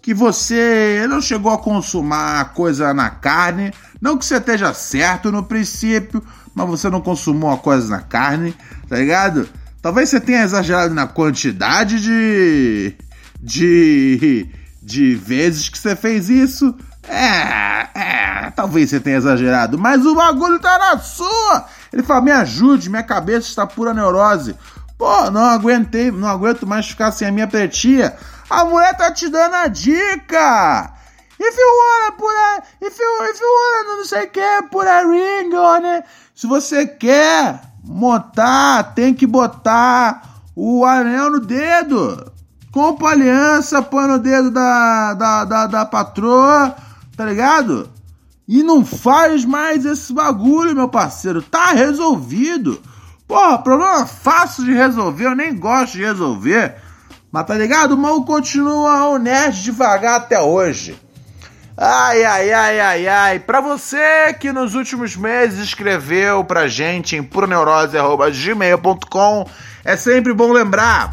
Que 0.00 0.14
você 0.14 1.04
não 1.08 1.20
chegou 1.20 1.52
a 1.52 1.58
consumar 1.58 2.52
coisa 2.54 2.94
na 2.94 3.10
carne, 3.10 3.72
não 4.00 4.16
que 4.16 4.24
você 4.24 4.36
esteja 4.36 4.72
certo 4.72 5.32
no 5.32 5.42
princípio, 5.42 6.22
mas 6.54 6.68
você 6.68 6.88
não 6.88 7.00
consumou 7.00 7.50
a 7.50 7.58
coisa 7.58 7.88
na 7.88 8.02
carne, 8.02 8.54
tá 8.88 8.96
ligado? 8.96 9.48
Talvez 9.82 10.08
você 10.08 10.20
tenha 10.20 10.42
exagerado 10.42 10.94
na 10.94 11.06
quantidade 11.06 12.00
de 12.00 12.94
de 13.40 14.48
de 14.82 15.16
vezes 15.16 15.68
que 15.68 15.78
você 15.78 15.96
fez 15.96 16.28
isso. 16.28 16.74
É, 17.08 17.88
é, 17.94 18.50
talvez 18.50 18.90
você 18.90 19.00
tenha 19.00 19.16
exagerado, 19.16 19.78
mas 19.78 20.04
o 20.04 20.14
bagulho 20.14 20.58
tá 20.58 20.78
na 20.78 20.98
sua. 20.98 21.66
Ele 21.96 22.02
fala: 22.02 22.20
me 22.20 22.30
ajude, 22.30 22.90
minha 22.90 23.02
cabeça 23.02 23.48
está 23.48 23.66
pura 23.66 23.94
neurose. 23.94 24.54
Pô, 24.98 25.30
não 25.30 25.40
aguentei, 25.40 26.10
não 26.10 26.28
aguento 26.28 26.66
mais 26.66 26.86
ficar 26.86 27.10
sem 27.10 27.26
a 27.26 27.32
minha 27.32 27.48
pretinha. 27.48 28.14
A 28.50 28.66
mulher 28.66 28.94
tá 28.94 29.10
te 29.10 29.30
dando 29.30 29.54
a 29.54 29.66
dica. 29.66 30.92
If 31.40 31.56
you 31.56 31.66
wanna 31.66 32.12
put 32.12 32.34
a, 32.36 32.62
if 32.82 32.98
you, 32.98 33.24
if 33.30 33.40
you 33.40 33.48
wanna, 33.48 33.96
não 33.96 34.04
sei 34.04 34.24
o 34.24 34.30
que, 34.30 34.62
put 34.70 34.86
a 34.86 35.00
ring 35.00 35.54
on 35.54 35.96
it. 35.96 36.06
Se 36.34 36.46
você 36.46 36.86
quer 36.86 37.62
montar, 37.82 38.94
tem 38.94 39.14
que 39.14 39.26
botar 39.26 40.22
o 40.54 40.84
anel 40.84 41.30
no 41.30 41.40
dedo. 41.40 42.30
Compra 42.70 43.08
aliança, 43.08 43.80
põe 43.80 44.06
no 44.06 44.18
dedo 44.18 44.50
da, 44.50 45.14
da, 45.14 45.44
da, 45.46 45.66
da 45.66 45.86
patroa, 45.86 46.76
tá 47.16 47.24
ligado? 47.24 47.88
E 48.48 48.62
não 48.62 48.84
faz 48.84 49.44
mais 49.44 49.84
esse 49.84 50.12
bagulho, 50.12 50.74
meu 50.74 50.88
parceiro. 50.88 51.42
Tá 51.42 51.72
resolvido. 51.72 52.80
Porra, 53.26 53.58
problema 53.58 54.06
fácil 54.06 54.64
de 54.64 54.72
resolver, 54.72 55.26
eu 55.26 55.34
nem 55.34 55.56
gosto 55.56 55.94
de 55.94 56.04
resolver. 56.04 56.76
Mas 57.32 57.46
tá 57.46 57.54
ligado? 57.54 57.92
O 57.92 57.98
mal 57.98 58.24
continua 58.24 59.08
o 59.08 59.18
nerd 59.18 59.62
devagar 59.62 60.20
até 60.20 60.40
hoje. 60.40 60.96
Ai, 61.76 62.24
ai, 62.24 62.52
ai, 62.52 62.80
ai, 62.80 63.06
ai. 63.06 63.38
Pra 63.38 63.60
você 63.60 64.32
que 64.32 64.50
nos 64.50 64.74
últimos 64.74 65.14
meses 65.14 65.58
escreveu 65.58 66.42
pra 66.42 66.68
gente 66.68 67.16
em 67.16 67.22
puroneurose.gmail.com, 67.22 69.46
é 69.84 69.94
sempre 69.96 70.32
bom 70.32 70.52
lembrar. 70.52 71.10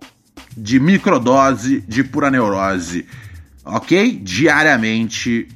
de 0.56 0.78
microdose 0.78 1.80
de 1.82 2.04
pura 2.04 2.30
neurose 2.30 3.06
ok? 3.66 4.20
Diariamente 4.22 5.48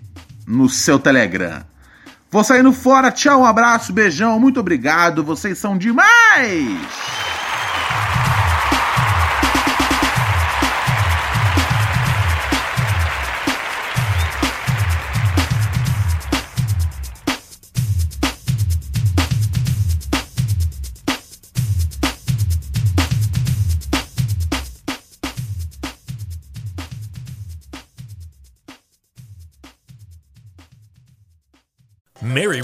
no 0.46 0.68
seu 0.68 0.98
Telegram. 0.98 1.62
Vou 2.30 2.44
saindo 2.44 2.72
fora, 2.72 3.10
tchau, 3.10 3.40
um 3.40 3.44
abraço, 3.44 3.92
beijão, 3.92 4.38
muito 4.38 4.60
obrigado, 4.60 5.24
vocês 5.24 5.58
são 5.58 5.76
demais! 5.76 7.29